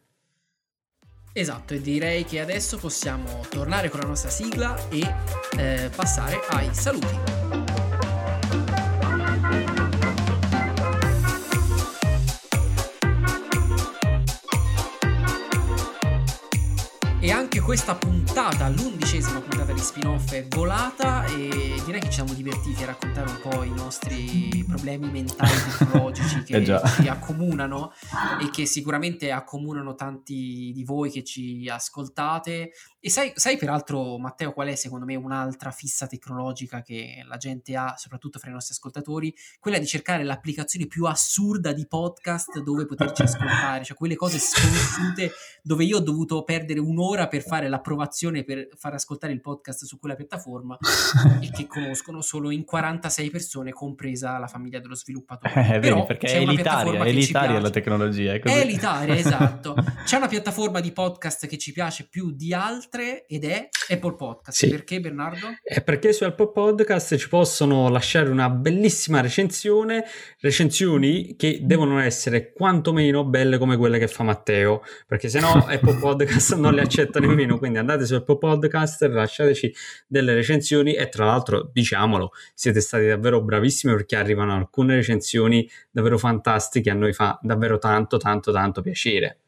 [1.34, 5.00] Esatto, e direi che adesso possiamo tornare con la nostra sigla e
[5.56, 7.61] eh, passare ai saluti.
[17.24, 22.34] E anche questa puntata, l'undicesima puntata di spin-off, è volata e direi che ci siamo
[22.34, 27.92] divertiti a raccontare un po' i nostri problemi mentali tecnologici che eh ci accomunano
[28.40, 32.72] e che sicuramente accomunano tanti di voi che ci ascoltate.
[33.04, 37.74] E sai, sai peraltro, Matteo, qual è secondo me un'altra fissa tecnologica che la gente
[37.74, 39.34] ha, soprattutto fra i nostri ascoltatori?
[39.58, 45.32] Quella di cercare l'applicazione più assurda di podcast dove poterci ascoltare, cioè quelle cose sconosciute
[45.62, 49.84] dove io ho dovuto perdere un'ora ora per fare l'approvazione per far ascoltare il podcast
[49.84, 50.78] su quella piattaforma
[51.40, 55.50] e che conoscono solo in 46 persone, compresa la famiglia dello sviluppatore.
[55.72, 58.32] Eh, vedi, perché è elitaria, è elitaria la tecnologia.
[58.32, 59.74] È, è elitaria, esatto.
[60.04, 62.91] C'è una piattaforma di podcast che ci piace più di altre
[63.26, 64.58] ed è Apple Podcast.
[64.58, 64.68] Sì.
[64.68, 65.56] Perché Bernardo?
[65.62, 70.04] È perché su Apple Podcast ci possono lasciare una bellissima recensione,
[70.40, 75.98] recensioni che devono essere quantomeno belle come quelle che fa Matteo, perché se no Apple
[75.98, 79.74] Podcast non le accetta nemmeno, quindi andate sul podcast, lasciateci
[80.06, 86.18] delle recensioni e tra l'altro diciamolo, siete stati davvero bravissimi perché arrivano alcune recensioni davvero
[86.18, 89.41] fantastiche, a noi fa davvero tanto tanto tanto piacere.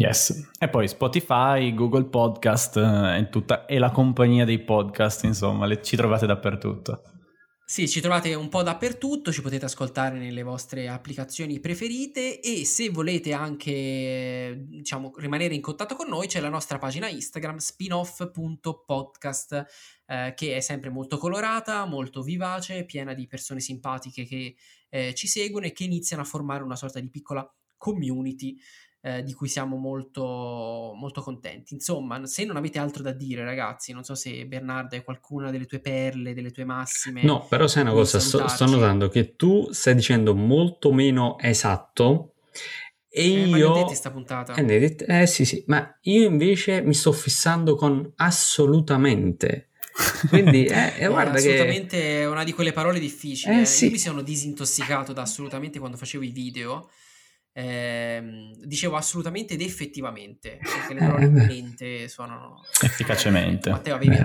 [0.00, 5.66] Yes, e poi Spotify, Google Podcast e, eh, tutta, e la compagnia dei podcast, insomma,
[5.66, 7.02] le, ci trovate dappertutto.
[7.66, 12.88] Sì, ci trovate un po' dappertutto, ci potete ascoltare nelle vostre applicazioni preferite e se
[12.88, 19.66] volete anche, diciamo, rimanere in contatto con noi c'è la nostra pagina Instagram spinoff.podcast
[20.06, 24.56] eh, che è sempre molto colorata, molto vivace, piena di persone simpatiche che
[24.88, 27.46] eh, ci seguono e che iniziano a formare una sorta di piccola
[27.76, 28.56] community
[29.02, 31.74] eh, di cui siamo molto, molto contenti.
[31.74, 35.66] Insomma, se non avete altro da dire, ragazzi, non so se Bernardo hai qualcuna delle
[35.66, 37.22] tue perle, delle tue massime.
[37.22, 42.34] No, però sai una cosa, sto, sto, notando che tu stai dicendo molto meno esatto.
[43.08, 43.74] E eh, io.
[43.74, 44.54] Ma puntata.
[44.54, 49.68] Eh, detto, eh sì, sì, ma io invece mi sto fissando con assolutamente.
[50.28, 52.20] Quindi, eh, eh, guarda assolutamente che...
[52.20, 53.56] è una di quelle parole difficili.
[53.56, 53.64] Eh, eh.
[53.64, 53.86] Sì.
[53.86, 56.90] Io mi sono disintossicato da assolutamente quando facevo i video
[57.52, 63.70] eh, dicevo assolutamente ed effettivamente, perché le parole in eh, mente suonano efficacemente.
[63.70, 64.16] Matteo, avevi,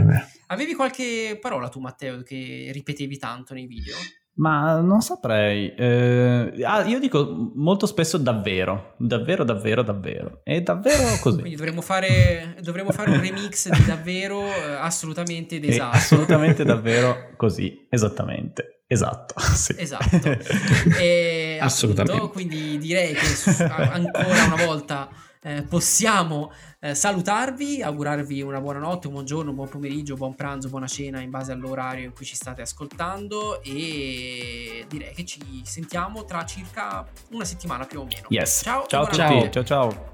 [0.47, 3.95] avevi, qualche parola tu, Matteo, che ripetevi tanto nei video?
[4.37, 5.73] Ma non saprei.
[5.75, 10.41] Eh, ah, io dico molto spesso davvero, davvero, davvero, davvero.
[10.43, 11.39] È davvero così.
[11.39, 15.95] Quindi dovremmo fare, dovremmo fare un remix di davvero eh, assolutamente esatto.
[15.95, 18.74] Assolutamente davvero così, esattamente.
[18.87, 19.75] Esatto, sì.
[19.77, 20.37] esatto.
[20.99, 22.17] E, Assolutamente.
[22.17, 25.09] Appunto, quindi direi che ancora una volta
[25.41, 30.69] eh, possiamo eh, salutarvi, augurarvi una buona notte, un buongiorno, un buon pomeriggio, buon pranzo,
[30.69, 36.25] buona cena in base all'orario in cui ci state ascoltando e direi che ci sentiamo
[36.25, 38.25] tra circa una settimana più o meno.
[38.29, 38.61] Yes.
[38.63, 40.13] Ciao, ciao a tutti, ciao ciao.